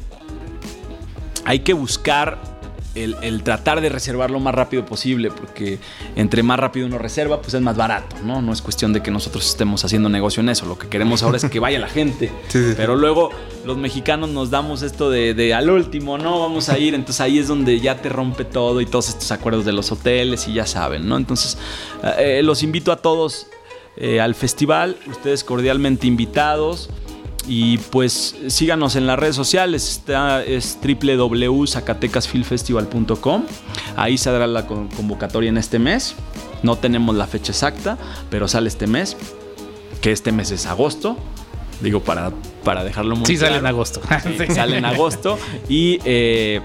Hay 1.46 1.60
que 1.60 1.74
buscar 1.74 2.59
el, 2.96 3.44
tratar 3.44 3.82
de 3.82 3.90
reservar 3.90 4.32
lo 4.32 4.40
más 4.40 4.54
rápido 4.54 4.86
posible, 4.86 5.32
porque 5.32 5.80
entre 6.16 6.44
más 6.44 6.60
rápido 6.60 6.88
uno 6.88 6.98
reserva, 6.98 7.42
pues 7.42 7.54
es 7.54 7.62
más 7.62 7.78
barato, 7.78 8.16
¿no? 8.24 8.42
No 8.42 8.52
es 8.52 8.62
cuestión 8.62 8.94
de 8.94 9.02
que 9.02 9.12
nosotros 9.12 9.48
estemos 9.48 9.84
haciendo 9.86 10.10
negocio 10.10 10.42
en 10.42 10.50
eso. 10.50 10.66
Lo 10.66 10.78
que 10.78 10.88
queremos 10.88 11.24
ahora 11.24 11.38
es 11.38 11.46
que 11.46 11.60
vaya 11.60 11.80
la 11.80 11.88
gente. 11.88 12.32
Pero 12.52 12.96
luego 12.96 13.32
los 13.66 13.78
mexicanos 13.78 14.30
nos 14.30 14.50
damos 14.50 14.82
esto 14.82 15.10
de, 15.10 15.54
al 15.54 15.70
último, 15.70 16.18
¿no? 16.18 16.40
Vamos 16.40 16.70
a 16.70 16.78
ir. 16.78 16.94
Entonces 16.94 17.22
ahí 17.22 17.40
es 17.40 17.48
donde 17.48 17.80
ya 17.80 18.02
te 18.02 18.10
rompe 18.10 18.46
todo 18.46 18.82
y 18.82 18.86
todos 18.86 19.10
estos 19.10 19.32
acuerdos 19.32 19.66
de 19.66 19.74
los 19.74 19.92
hoteles 19.92 20.48
y 20.48 20.54
ya 20.54 20.66
saben, 20.66 21.08
¿no? 21.08 21.18
Entonces 21.18 21.58
eh, 22.18 22.42
los 22.44 22.64
invito 22.64 22.92
a 22.92 22.98
todos 22.98 23.48
eh, 23.98 24.22
al 24.22 24.34
festival, 24.34 24.96
ustedes 25.08 25.44
cordialmente 25.44 26.08
invitados. 26.08 26.90
Y 27.48 27.78
pues 27.78 28.36
síganos 28.48 28.96
en 28.96 29.06
las 29.08 29.18
redes 29.18 29.36
sociales, 29.36 29.90
está, 29.90 30.44
es 30.44 30.78
www.zacatecasfilmfestival.com. 30.82 33.44
Ahí 33.96 34.18
saldrá 34.18 34.48
la 34.48 34.68
convocatoria 34.68 35.50
en 35.50 35.58
este 35.58 35.80
mes. 35.80 36.16
No 36.64 36.76
tenemos 36.76 37.16
la 37.16 37.28
fecha 37.28 37.52
exacta, 37.52 37.98
pero 38.30 38.48
sale 38.48 38.68
este 38.68 38.88
mes, 38.88 39.16
que 40.02 40.12
este 40.12 40.32
mes 40.32 40.52
es 40.52 40.66
agosto. 40.66 41.18
Digo, 41.82 42.02
para, 42.02 42.32
para 42.64 42.84
dejarlo 42.84 43.16
muy 43.16 43.26
sí, 43.26 43.38
sale 43.38 43.58
en 43.58 43.66
agosto. 43.66 44.02
Sale 44.54 44.78
en 44.78 44.86
agosto. 44.86 45.40
Y 45.70 46.00
eh, 46.04 46.60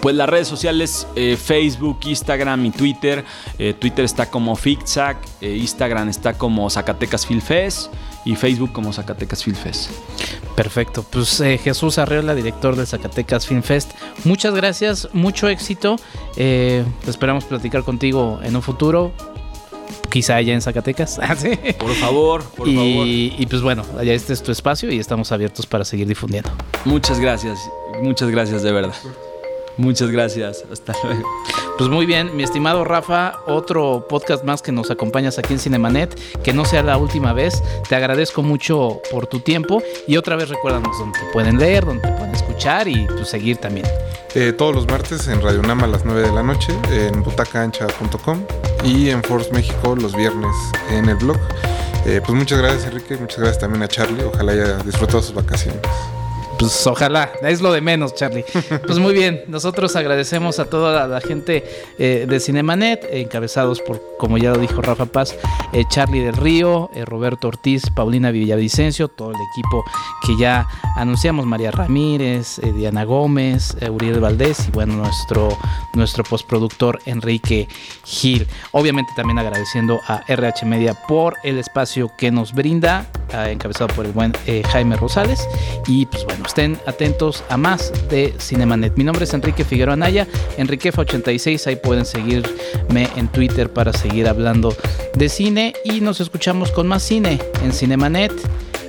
pues 0.00 0.14
las 0.14 0.28
redes 0.28 0.46
sociales, 0.46 1.08
eh, 1.16 1.36
Facebook, 1.36 1.98
Instagram 2.04 2.66
y 2.66 2.70
Twitter. 2.70 3.24
Eh, 3.58 3.74
Twitter 3.76 4.04
está 4.04 4.30
como 4.30 4.54
FICZAC, 4.54 5.16
Instagram 5.42 6.08
está 6.08 6.34
como 6.34 6.70
Zacatecas 6.70 7.26
Film 7.26 7.40
Fest 7.40 7.92
y 8.24 8.36
Facebook 8.36 8.72
como 8.72 8.92
Zacatecas 8.92 9.44
Film 9.44 9.56
Fest. 9.56 9.90
Perfecto, 10.56 11.04
pues 11.08 11.40
eh, 11.40 11.58
Jesús 11.58 11.98
Arreola, 11.98 12.34
director 12.34 12.76
de 12.76 12.86
Zacatecas 12.86 13.46
Film 13.46 13.62
Fest, 13.62 13.92
muchas 14.24 14.54
gracias, 14.54 15.08
mucho 15.12 15.48
éxito, 15.48 15.96
eh, 16.36 16.84
esperamos 17.06 17.44
platicar 17.44 17.82
contigo 17.82 18.40
en 18.42 18.56
un 18.56 18.62
futuro, 18.62 19.12
quizá 20.10 20.36
allá 20.36 20.52
en 20.52 20.60
Zacatecas. 20.60 21.18
Ah, 21.22 21.36
por 21.78 21.94
favor, 21.94 22.44
por 22.44 22.68
y, 22.68 22.74
favor. 22.74 23.06
Y 23.06 23.46
pues 23.48 23.62
bueno, 23.62 23.84
allá 23.98 24.12
este 24.12 24.32
es 24.32 24.42
tu 24.42 24.52
espacio 24.52 24.90
y 24.92 24.98
estamos 24.98 25.32
abiertos 25.32 25.66
para 25.66 25.84
seguir 25.84 26.06
difundiendo. 26.06 26.50
Muchas 26.84 27.20
gracias, 27.20 27.58
muchas 28.02 28.30
gracias 28.30 28.62
de 28.62 28.72
verdad. 28.72 28.94
Muchas 29.76 30.10
gracias. 30.10 30.64
Hasta 30.70 30.94
luego. 31.02 31.26
Pues 31.80 31.88
muy 31.88 32.04
bien, 32.04 32.36
mi 32.36 32.42
estimado 32.42 32.84
Rafa, 32.84 33.40
otro 33.46 34.04
podcast 34.06 34.44
más 34.44 34.60
que 34.60 34.70
nos 34.70 34.90
acompañas 34.90 35.38
aquí 35.38 35.54
en 35.54 35.58
Cinemanet, 35.58 36.14
que 36.42 36.52
no 36.52 36.66
sea 36.66 36.82
la 36.82 36.98
última 36.98 37.32
vez. 37.32 37.62
Te 37.88 37.96
agradezco 37.96 38.42
mucho 38.42 39.00
por 39.10 39.26
tu 39.26 39.40
tiempo 39.40 39.82
y 40.06 40.18
otra 40.18 40.36
vez 40.36 40.50
recuérdanos 40.50 40.98
dónde 40.98 41.18
te 41.18 41.24
pueden 41.32 41.58
leer, 41.58 41.86
dónde 41.86 42.06
te 42.06 42.12
pueden 42.12 42.34
escuchar 42.34 42.86
y 42.86 43.06
pues, 43.06 43.30
seguir 43.30 43.56
también. 43.56 43.86
Eh, 44.34 44.52
todos 44.52 44.74
los 44.74 44.86
martes 44.88 45.26
en 45.28 45.40
Radio 45.40 45.62
Nama 45.62 45.84
a 45.84 45.86
las 45.86 46.04
9 46.04 46.20
de 46.20 46.32
la 46.32 46.42
noche, 46.42 46.70
en 46.90 47.22
butacaancha.com 47.22 48.42
y 48.84 49.08
en 49.08 49.22
Force 49.22 49.50
México 49.50 49.96
los 49.96 50.14
viernes 50.14 50.54
en 50.90 51.08
el 51.08 51.16
blog. 51.16 51.38
Eh, 52.04 52.20
pues 52.22 52.36
muchas 52.36 52.58
gracias 52.58 52.84
Enrique, 52.88 53.16
muchas 53.16 53.38
gracias 53.38 53.58
también 53.58 53.84
a 53.84 53.88
Charlie, 53.88 54.22
ojalá 54.22 54.52
haya 54.52 54.76
disfrutado 54.82 55.22
sus 55.22 55.34
vacaciones 55.34 55.80
pues 56.60 56.86
ojalá, 56.86 57.32
es 57.42 57.62
lo 57.62 57.72
de 57.72 57.80
menos, 57.80 58.14
Charlie. 58.14 58.44
Pues 58.86 58.98
muy 58.98 59.14
bien, 59.14 59.44
nosotros 59.48 59.96
agradecemos 59.96 60.58
a 60.58 60.66
toda 60.66 61.06
la 61.06 61.20
gente 61.20 61.64
eh, 61.98 62.26
de 62.28 62.40
Cinemanet, 62.40 63.06
encabezados 63.10 63.80
por, 63.80 64.02
como 64.18 64.36
ya 64.36 64.50
lo 64.50 64.58
dijo 64.58 64.82
Rafa 64.82 65.06
Paz, 65.06 65.36
eh, 65.72 65.84
Charlie 65.88 66.20
del 66.20 66.36
Río, 66.36 66.90
eh, 66.94 67.04
Roberto 67.04 67.48
Ortiz, 67.48 67.84
Paulina 67.94 68.30
Villavicencio, 68.30 69.08
todo 69.08 69.30
el 69.30 69.38
equipo 69.52 69.84
que 70.26 70.36
ya 70.38 70.66
anunciamos, 70.96 71.46
María 71.46 71.70
Ramírez, 71.70 72.60
Diana 72.74 73.04
Gómez, 73.04 73.76
Uriel 73.88 74.20
Valdés 74.20 74.68
y 74.68 74.70
bueno, 74.70 74.94
nuestro, 74.94 75.56
nuestro 75.94 76.24
postproductor 76.24 77.00
Enrique 77.06 77.68
Gil. 78.04 78.46
Obviamente 78.72 79.12
también 79.16 79.38
agradeciendo 79.38 80.00
a 80.06 80.22
RH 80.28 80.66
Media 80.66 80.94
por 81.08 81.36
el 81.42 81.58
espacio 81.58 82.10
que 82.18 82.30
nos 82.30 82.52
brinda, 82.52 83.06
encabezado 83.32 83.88
por 83.88 84.06
el 84.06 84.12
buen 84.12 84.32
Jaime 84.70 84.96
Rosales. 84.96 85.46
Y 85.86 86.06
pues 86.06 86.24
bueno, 86.24 86.44
estén 86.46 86.78
atentos 86.86 87.44
a 87.48 87.56
más 87.56 87.92
de 88.08 88.34
Cinemanet. 88.38 88.96
Mi 88.96 89.04
nombre 89.04 89.24
es 89.24 89.34
Enrique 89.34 89.64
Figueroa 89.64 89.94
Anaya, 89.94 90.26
Enriquefa86, 90.58 91.66
ahí 91.66 91.76
pueden 91.76 92.04
seguirme 92.04 93.08
en 93.16 93.28
Twitter 93.28 93.70
para 93.72 93.92
seguir 93.92 94.28
hablando 94.28 94.74
de 95.14 95.28
cine 95.28 95.74
y 95.84 96.00
nos 96.00 96.20
escuchamos 96.20 96.70
con 96.72 96.86
más 96.86 97.02
cine 97.02 97.38
en 97.62 97.72
Cinemanet. 97.72 98.32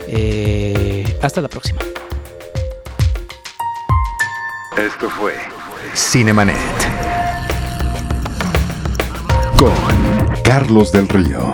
Eh, 0.08 1.18
hasta 1.22 1.42
la 1.42 1.48
próxima. 1.48 1.80
Esto 4.78 5.10
fue 5.10 5.34
Cinemanet. 5.94 6.56
Con 9.58 9.72
Carlos 10.44 10.92
del 10.92 11.08
Río, 11.08 11.54